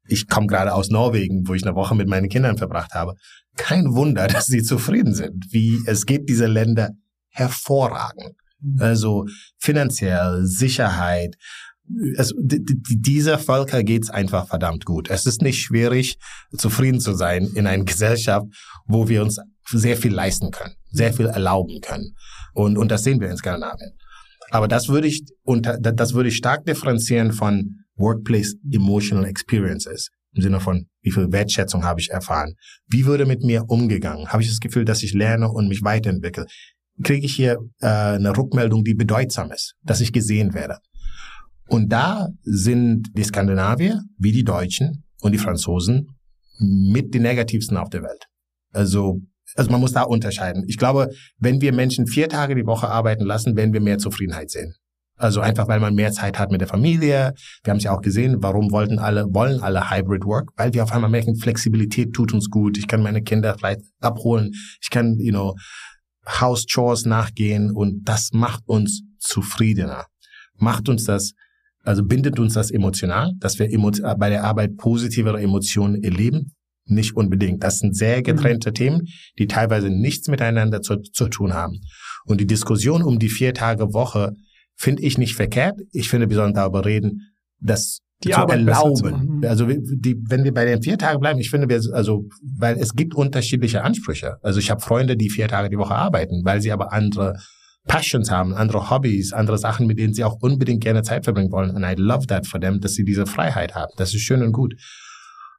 [0.08, 3.14] ich komme gerade aus Norwegen, wo ich eine Woche mit meinen Kindern verbracht habe.
[3.56, 5.46] Kein Wunder, dass sie zufrieden sind.
[5.50, 6.90] Wie es geht diese Länder
[7.28, 8.34] hervorragend.
[8.60, 8.80] Mhm.
[8.80, 9.26] Also
[9.58, 11.36] finanziell, Sicherheit.
[12.16, 15.08] Also, dieser Völker geht's einfach verdammt gut.
[15.08, 16.18] Es ist nicht schwierig,
[16.56, 18.46] zufrieden zu sein in einer Gesellschaft,
[18.86, 19.38] wo wir uns
[19.70, 22.16] sehr viel leisten können, sehr viel erlauben können.
[22.54, 23.92] Und, und das sehen wir in Skandinavien.
[24.50, 30.08] Aber das würde ich unter, das würde ich stark differenzieren von Workplace Emotional Experiences.
[30.34, 32.54] Im Sinne von, wie viel Wertschätzung habe ich erfahren?
[32.86, 34.28] Wie würde mit mir umgegangen?
[34.28, 36.46] Habe ich das Gefühl, dass ich lerne und mich weiterentwickle?
[37.02, 40.78] Kriege ich hier äh, eine Rückmeldung, die bedeutsam ist, dass ich gesehen werde?
[41.68, 46.08] Und da sind die Skandinavier wie die Deutschen und die Franzosen
[46.58, 48.26] mit die negativsten auf der Welt.
[48.72, 49.20] Also,
[49.54, 50.64] also man muss da unterscheiden.
[50.68, 54.50] Ich glaube, wenn wir Menschen vier Tage die Woche arbeiten lassen, werden wir mehr Zufriedenheit
[54.50, 54.74] sehen.
[55.16, 57.32] Also einfach, weil man mehr Zeit hat mit der Familie.
[57.64, 60.50] Wir haben es ja auch gesehen, warum wollten alle, wollen alle Hybrid Work?
[60.56, 62.76] Weil wir auf einmal merken, Flexibilität tut uns gut.
[62.76, 64.52] Ich kann meine Kinder vielleicht abholen.
[64.82, 65.54] Ich kann, you know,
[66.26, 70.06] House Chores nachgehen und das macht uns zufriedener.
[70.58, 71.32] Macht uns das,
[71.82, 73.68] also bindet uns das emotional, dass wir
[74.18, 76.52] bei der Arbeit positivere Emotionen erleben.
[76.88, 77.64] Nicht unbedingt.
[77.64, 78.74] Das sind sehr getrennte mhm.
[78.74, 79.02] Themen,
[79.38, 81.80] die teilweise nichts miteinander zu, zu tun haben.
[82.26, 84.32] Und die Diskussion um die vier Tage Woche
[84.76, 85.80] finde ich nicht verkehrt.
[85.92, 89.40] Ich finde, wir sollen darüber reden, das die zu Arbeit erlauben.
[89.42, 92.26] Zu also die, wenn wir bei den vier Tagen bleiben, ich finde, wir also,
[92.58, 94.36] weil es gibt unterschiedliche Ansprüche.
[94.42, 97.36] Also ich habe Freunde, die vier Tage die Woche arbeiten, weil sie aber andere
[97.86, 101.70] Passions haben, andere Hobbys, andere Sachen, mit denen sie auch unbedingt gerne Zeit verbringen wollen.
[101.70, 103.92] Und I love that for them, dass sie diese Freiheit haben.
[103.96, 104.74] Das ist schön und gut.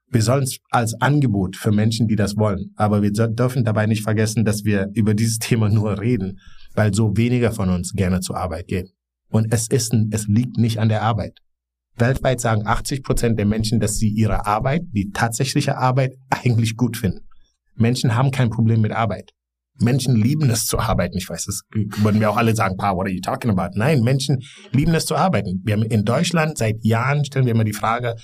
[0.10, 2.72] Wir sollen es als Angebot für Menschen, die das wollen.
[2.76, 6.40] Aber wir dürfen dabei nicht vergessen, dass wir über dieses Thema nur reden,
[6.76, 8.90] weil so weniger von uns gerne zur Arbeit gehen.
[9.30, 11.40] Und es ist, es liegt nicht an der Arbeit.
[11.96, 16.98] Weltweit sagen 80 Prozent der Menschen, dass sie ihre Arbeit, die tatsächliche Arbeit, eigentlich gut
[16.98, 17.28] finden.
[17.76, 19.32] Menschen haben kein Problem mit Arbeit.
[19.80, 21.18] Menschen lieben es zu arbeiten.
[21.18, 23.78] Ich weiß, das würden wir auch alle sagen, Pa, what are you talking about?
[23.78, 24.40] Nein, Menschen
[24.72, 25.62] lieben es zu arbeiten.
[25.64, 28.16] Wir haben in Deutschland seit Jahren stellen wir immer die Frage,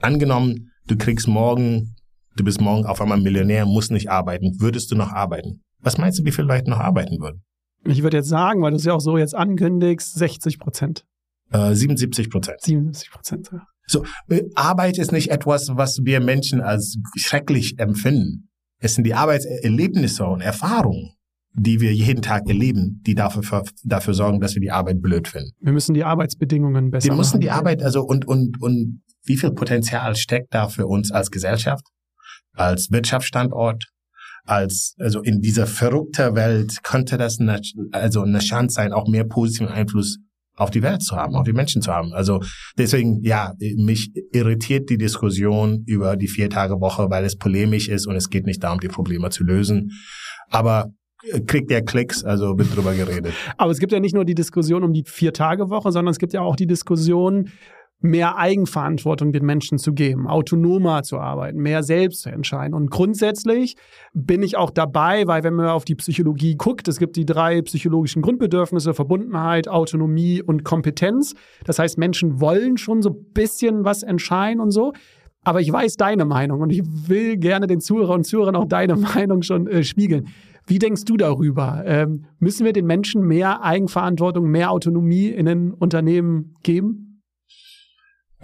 [0.00, 1.94] angenommen, du kriegst morgen,
[2.36, 5.62] du bist morgen auf einmal Millionär, musst nicht arbeiten, würdest du noch arbeiten?
[5.80, 7.42] Was meinst du, wie viele Leute noch arbeiten würden?
[7.86, 11.04] Ich würde jetzt sagen, weil du es ja auch so jetzt ankündigst, 60 Prozent.
[11.52, 12.60] Äh, 77 Prozent.
[12.62, 13.66] 77 Prozent, ja.
[13.86, 18.48] So, äh, Arbeit ist nicht etwas, was wir Menschen als schrecklich empfinden.
[18.78, 21.14] Es sind die Arbeitserlebnisse und Erfahrungen,
[21.52, 25.52] die wir jeden Tag erleben, die dafür, dafür sorgen, dass wir die Arbeit blöd finden.
[25.60, 27.16] Wir müssen die Arbeitsbedingungen besser machen.
[27.16, 31.10] Wir müssen die Arbeit, also und, und, und wie viel Potenzial steckt da für uns
[31.12, 31.84] als Gesellschaft,
[32.52, 33.86] als Wirtschaftsstandort,
[34.44, 37.60] als, also in dieser verrückter Welt könnte das eine,
[37.92, 40.18] also eine Chance sein, auch mehr positiven Einfluss
[40.56, 42.12] auf die Welt zu haben, auf die Menschen zu haben.
[42.12, 42.40] Also
[42.78, 48.30] deswegen, ja, mich irritiert die Diskussion über die Vier-Tage-Woche, weil es polemisch ist und es
[48.30, 49.90] geht nicht darum, die Probleme zu lösen.
[50.50, 50.90] Aber
[51.32, 53.32] äh, kriegt ja Klicks, also wird drüber geredet.
[53.56, 56.42] Aber es gibt ja nicht nur die Diskussion um die Vier-Tage-Woche, sondern es gibt ja
[56.42, 57.50] auch die Diskussion,
[58.00, 62.74] mehr Eigenverantwortung den Menschen zu geben, autonomer zu arbeiten, mehr selbst zu entscheiden.
[62.74, 63.76] Und grundsätzlich
[64.12, 67.62] bin ich auch dabei, weil wenn man auf die Psychologie guckt, es gibt die drei
[67.62, 71.34] psychologischen Grundbedürfnisse, Verbundenheit, Autonomie und Kompetenz.
[71.64, 74.92] Das heißt, Menschen wollen schon so ein bisschen was entscheiden und so.
[75.44, 78.96] Aber ich weiß deine Meinung und ich will gerne den Zuhörern und Zuhörern auch deine
[79.14, 80.28] Meinung schon äh, spiegeln.
[80.66, 81.82] Wie denkst du darüber?
[81.84, 87.13] Ähm, müssen wir den Menschen mehr Eigenverantwortung, mehr Autonomie in den Unternehmen geben?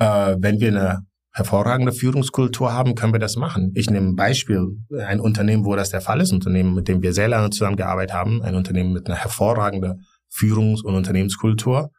[0.01, 3.70] Äh, wenn wir eine hervorragende Führungskultur haben, können wir das machen.
[3.74, 4.66] Ich nehme ein Beispiel,
[4.98, 8.14] ein Unternehmen, wo das der Fall ist, ein Unternehmen, mit dem wir sehr lange zusammengearbeitet
[8.14, 11.90] haben, ein Unternehmen mit einer hervorragenden Führungs- und Unternehmenskultur,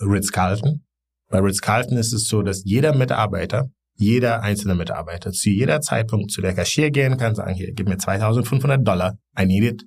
[0.00, 0.84] Ritz-Carlton.
[1.28, 6.40] Bei Ritz-Carlton ist es so, dass jeder Mitarbeiter, jeder einzelne Mitarbeiter zu jeder Zeitpunkt zu
[6.40, 9.82] der Cashier gehen kann, sagen, hier, gib mir 2500 Dollar, I need it.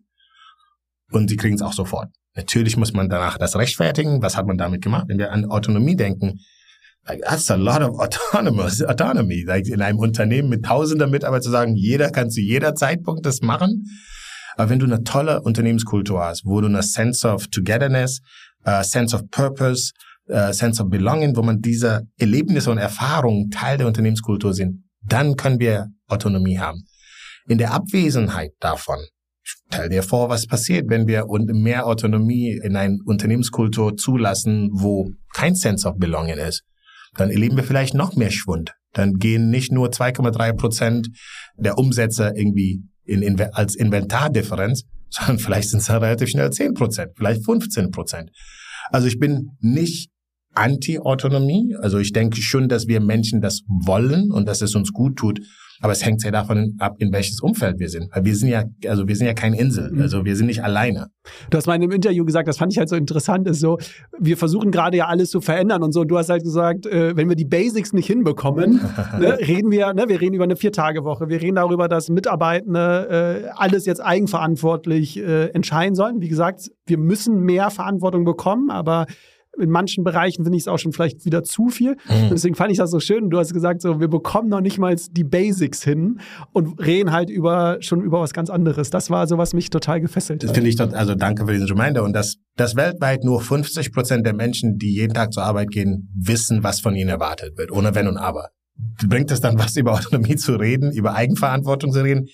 [1.11, 2.09] Und sie kriegen es auch sofort.
[2.35, 4.21] Natürlich muss man danach das rechtfertigen.
[4.21, 5.05] Was hat man damit gemacht?
[5.07, 6.39] Wenn wir an Autonomie denken,
[7.07, 9.43] like, that's a lot of autonomous, autonomy.
[9.45, 13.41] Like in einem Unternehmen mit tausender Mitarbeitern zu sagen, jeder kann zu jeder Zeitpunkt das
[13.41, 13.85] machen.
[14.55, 18.19] Aber wenn du eine tolle Unternehmenskultur hast, wo du eine Sense of Togetherness,
[18.67, 19.91] uh, Sense of Purpose,
[20.29, 25.35] uh, Sense of Belonging, wo man diese Erlebnisse und Erfahrungen Teil der Unternehmenskultur sind, dann
[25.35, 26.83] können wir Autonomie haben.
[27.47, 28.99] In der Abwesenheit davon,
[29.41, 35.55] stell dir vor, was passiert, wenn wir mehr Autonomie in eine Unternehmenskultur zulassen, wo kein
[35.55, 36.63] Sense of Belonging ist.
[37.15, 38.73] Dann erleben wir vielleicht noch mehr Schwund.
[38.93, 41.09] Dann gehen nicht nur 2,3 Prozent
[41.57, 47.11] der Umsätze irgendwie in, in, als Inventardifferenz, sondern vielleicht sind es relativ schnell 10 Prozent,
[47.15, 48.31] vielleicht 15 Prozent.
[48.89, 50.09] Also ich bin nicht
[50.55, 51.75] Anti-Autonomie.
[51.79, 55.39] Also ich denke schon, dass wir Menschen das wollen und dass es uns gut tut.
[55.81, 58.09] Aber es hängt sehr davon ab, in welches Umfeld wir sind.
[58.13, 59.91] Weil wir sind ja, also wir sind ja keine Insel.
[59.91, 60.01] Mhm.
[60.01, 61.07] Also wir sind nicht alleine.
[61.49, 63.77] Du hast mal in einem Interview gesagt, das fand ich halt so interessant, ist so,
[64.19, 66.03] wir versuchen gerade ja alles zu verändern und so.
[66.03, 68.81] Du hast halt gesagt, äh, wenn wir die Basics nicht hinbekommen,
[69.19, 71.29] ne, reden wir, ne, wir reden über eine Vier-Tage-Woche.
[71.29, 76.21] Wir reden darüber, dass Mitarbeitende äh, alles jetzt eigenverantwortlich äh, entscheiden sollen.
[76.21, 79.05] Wie gesagt, wir müssen mehr Verantwortung bekommen, aber
[79.59, 81.91] in manchen Bereichen finde ich es auch schon vielleicht wieder zu viel.
[82.09, 82.29] Mhm.
[82.31, 83.29] deswegen fand ich das so schön.
[83.29, 86.19] Du hast gesagt, so, wir bekommen noch nicht mal die Basics hin
[86.53, 88.89] und reden halt über, schon über was ganz anderes.
[88.89, 90.49] Das war so, was mich total gefesselt hat.
[90.49, 92.03] Das finde ich, also danke für diesen Reminder.
[92.03, 96.09] Und dass, dass weltweit nur 50 Prozent der Menschen, die jeden Tag zur Arbeit gehen,
[96.15, 98.49] wissen, was von ihnen erwartet wird, ohne Wenn und Aber.
[99.07, 102.27] Bringt es dann was, über Autonomie zu reden, über Eigenverantwortung zu reden?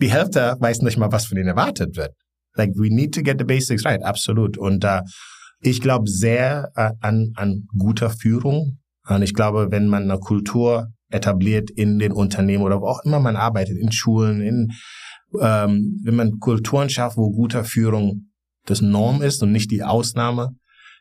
[0.00, 2.12] Die Hälfte weiß nicht mal, was von ihnen erwartet wird.
[2.54, 4.58] Like, we need to get the basics right, absolut.
[4.58, 5.00] Und uh,
[5.60, 8.78] ich glaube sehr äh, an, an guter Führung.
[9.08, 13.20] Und ich glaube, wenn man eine Kultur etabliert in den Unternehmen oder wo auch immer
[13.20, 14.72] man arbeitet, in Schulen, in,
[15.40, 18.30] ähm, wenn man Kulturen schafft, wo guter Führung
[18.66, 20.50] das Norm ist und nicht die Ausnahme,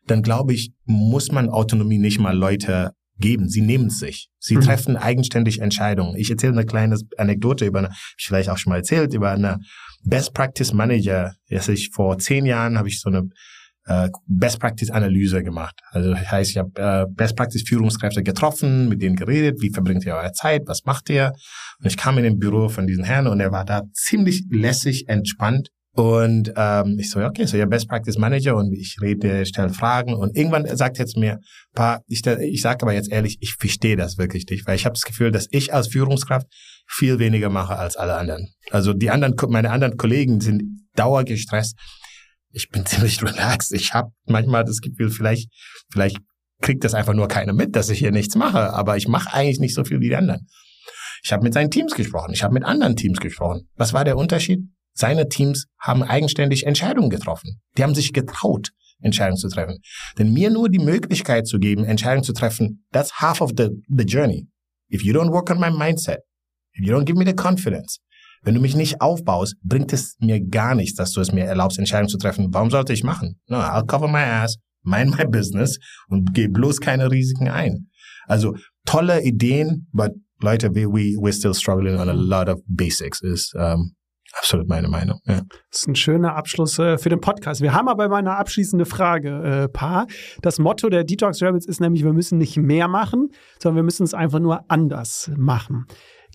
[0.06, 3.50] dann glaube ich, muss man Autonomie nicht mal Leute geben.
[3.50, 4.30] Sie nehmen es sich.
[4.40, 4.62] Sie mhm.
[4.62, 6.16] treffen eigenständig Entscheidungen.
[6.16, 9.60] Ich erzähle eine kleine Anekdote über eine, ich vielleicht auch schon mal erzählt, über eine
[10.04, 11.34] Best Practice Manager.
[11.50, 13.28] Das ich vor zehn Jahren habe ich so eine
[13.88, 15.80] äh, Best Practice Analyse gemacht.
[15.92, 20.06] Also das heißt, ich habe äh, Best Practice Führungskräfte getroffen, mit denen geredet, wie verbringt
[20.06, 21.32] ihr eure Zeit, was macht ihr?
[21.80, 25.08] Und ich kam in den Büro von diesem Herrn und er war da ziemlich lässig,
[25.08, 25.70] entspannt.
[25.94, 30.14] Und ähm, ich so, okay, so ja Best Practice Manager und ich rede, stelle Fragen
[30.14, 31.40] und irgendwann sagt jetzt mir,
[31.74, 34.94] paar, ich, ich sage aber jetzt ehrlich, ich verstehe das wirklich nicht, weil ich habe
[34.94, 36.46] das Gefühl, dass ich als Führungskraft
[36.88, 38.50] viel weniger mache als alle anderen.
[38.70, 40.62] Also die anderen, meine anderen Kollegen sind
[40.96, 41.76] dauergestresst
[42.52, 43.74] ich bin ziemlich relaxed.
[43.74, 45.50] Ich habe manchmal das Gefühl, vielleicht,
[45.92, 46.18] vielleicht
[46.62, 48.74] kriegt das einfach nur keiner mit, dass ich hier nichts mache.
[48.74, 50.48] Aber ich mache eigentlich nicht so viel wie die anderen.
[51.24, 52.34] Ich habe mit seinen Teams gesprochen.
[52.34, 53.70] Ich habe mit anderen Teams gesprochen.
[53.76, 54.62] Was war der Unterschied?
[54.94, 57.62] Seine Teams haben eigenständig Entscheidungen getroffen.
[57.78, 59.78] Die haben sich getraut, Entscheidungen zu treffen.
[60.18, 64.06] Denn mir nur die Möglichkeit zu geben, Entscheidungen zu treffen, that's half of the, the
[64.06, 64.48] journey.
[64.92, 66.20] If you don't work on my mindset,
[66.74, 68.00] if you don't give me the confidence,
[68.44, 71.80] wenn du mich nicht aufbaust, bringt es mir gar nichts, dass du es mir erlaubst,
[71.80, 72.48] Entscheidungen zu treffen.
[72.52, 73.40] Warum sollte ich machen?
[73.48, 75.78] No, I'll cover my ass, mind my business
[76.08, 77.90] und geh bloß keine Risiken ein.
[78.28, 80.12] Also tolle Ideen, but
[80.42, 83.96] Leute, we, we, we're still struggling on a lot of basics, ist um,
[84.38, 85.20] absolut meine Meinung.
[85.26, 85.42] Ja.
[85.72, 87.62] Das ist ein schöner Abschluss äh, für den Podcast.
[87.62, 90.08] Wir haben aber mal eine abschließende Frage, äh, Paar.
[90.42, 93.30] Das Motto der Detox Rebels ist nämlich, wir müssen nicht mehr machen,
[93.60, 95.86] sondern wir müssen es einfach nur anders machen.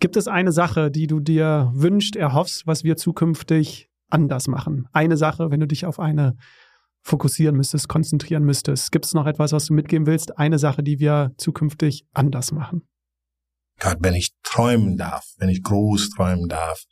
[0.03, 4.88] Gibt es eine Sache, die du dir wünschst, erhoffst, was wir zukünftig anders machen?
[4.90, 6.34] Eine Sache, wenn du dich auf eine
[7.03, 8.90] fokussieren müsstest, konzentrieren müsstest.
[8.90, 10.36] Gibt es noch etwas, was du mitgeben willst?
[10.36, 12.82] Eine Sache, die wir zukünftig anders machen?
[13.78, 16.82] Gott, wenn ich träumen darf, wenn ich groß träumen darf,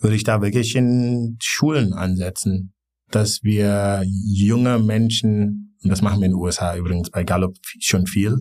[0.00, 2.74] würde ich da wirklich in Schulen ansetzen,
[3.12, 8.08] dass wir junge Menschen, und das machen wir in den USA übrigens bei Gallup schon
[8.08, 8.40] viel,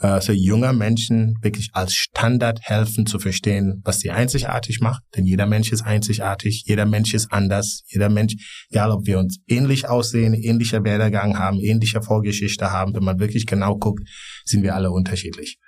[0.00, 5.02] äh, so junger Menschen wirklich als Standard helfen zu verstehen, was sie einzigartig macht.
[5.16, 8.34] Denn jeder Mensch ist einzigartig, jeder Mensch ist anders, jeder Mensch,
[8.70, 13.46] egal ob wir uns ähnlich aussehen, ähnlicher Werdegang haben, ähnliche Vorgeschichte haben, wenn man wirklich
[13.46, 14.06] genau guckt,
[14.44, 15.58] sind wir alle unterschiedlich.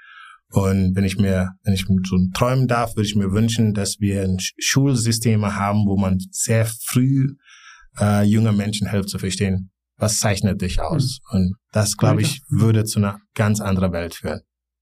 [0.50, 4.22] Und wenn ich mir, wenn ich so träumen darf, würde ich mir wünschen, dass wir
[4.22, 7.34] ein Schulsysteme haben, wo man sehr früh
[8.00, 11.18] äh, junge Menschen hilft zu verstehen, was zeichnet dich aus?
[11.30, 11.36] Mhm.
[11.36, 14.40] Und das, glaube ich, würde zu einer ganz anderen Welt führen.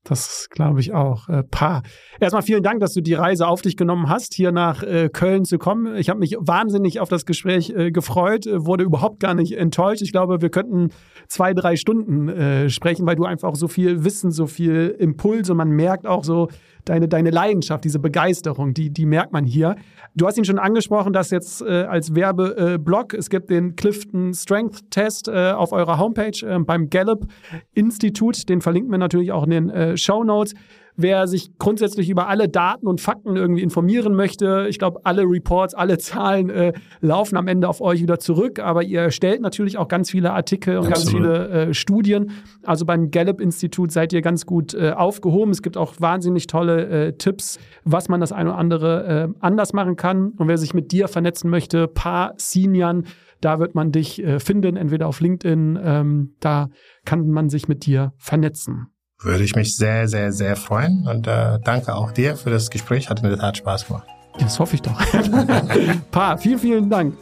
[0.09, 1.29] Das glaube ich auch.
[1.29, 1.83] Äh, Paar.
[2.21, 5.45] Erstmal vielen Dank, dass du die Reise auf dich genommen hast, hier nach äh, Köln
[5.45, 5.97] zu kommen.
[5.97, 10.03] Ich habe mich wahnsinnig auf das Gespräch äh, gefreut, äh, wurde überhaupt gar nicht enttäuscht.
[10.03, 10.91] Ich glaube, wir könnten
[11.29, 15.57] zwei, drei Stunden äh, sprechen, weil du einfach so viel Wissen, so viel Impuls und
[15.57, 16.49] man merkt auch so,
[16.87, 19.77] deine, deine Leidenschaft, diese Begeisterung, die, die merkt man hier.
[20.15, 24.33] Du hast ihn schon angesprochen, dass jetzt äh, als Werbeblock, äh, es gibt den Clifton
[24.33, 27.27] Strength Test äh, auf eurer Homepage äh, beim Gallup
[27.75, 30.55] Institut, den verlinken wir natürlich auch in den äh, Show Notes.
[30.97, 35.75] Wer sich grundsätzlich über alle Daten und Fakten irgendwie informieren möchte, ich glaube, alle Reports,
[35.75, 39.89] alle Zahlen äh, laufen am Ende auf euch wieder zurück, aber ihr stellt natürlich auch
[39.89, 41.23] ganz viele Artikel und Absolut.
[41.23, 42.31] ganz viele äh, Studien.
[42.63, 45.51] Also beim Gallup-Institut seid ihr ganz gut äh, aufgehoben.
[45.51, 49.73] Es gibt auch wahnsinnig tolle äh, Tipps, was man das eine oder andere äh, anders
[49.73, 50.31] machen kann.
[50.31, 53.05] Und wer sich mit dir vernetzen möchte, Paar Senian,
[53.41, 56.69] da wird man dich äh, finden, entweder auf LinkedIn, ähm, da
[57.05, 58.89] kann man sich mit dir vernetzen
[59.21, 61.07] würde ich mich sehr, sehr, sehr freuen.
[61.07, 63.09] Und äh, danke auch dir für das Gespräch.
[63.09, 64.07] Hat in der Tat Spaß gemacht.
[64.39, 64.93] Das hoffe ich doch.
[66.11, 67.15] pa, vielen, vielen Dank.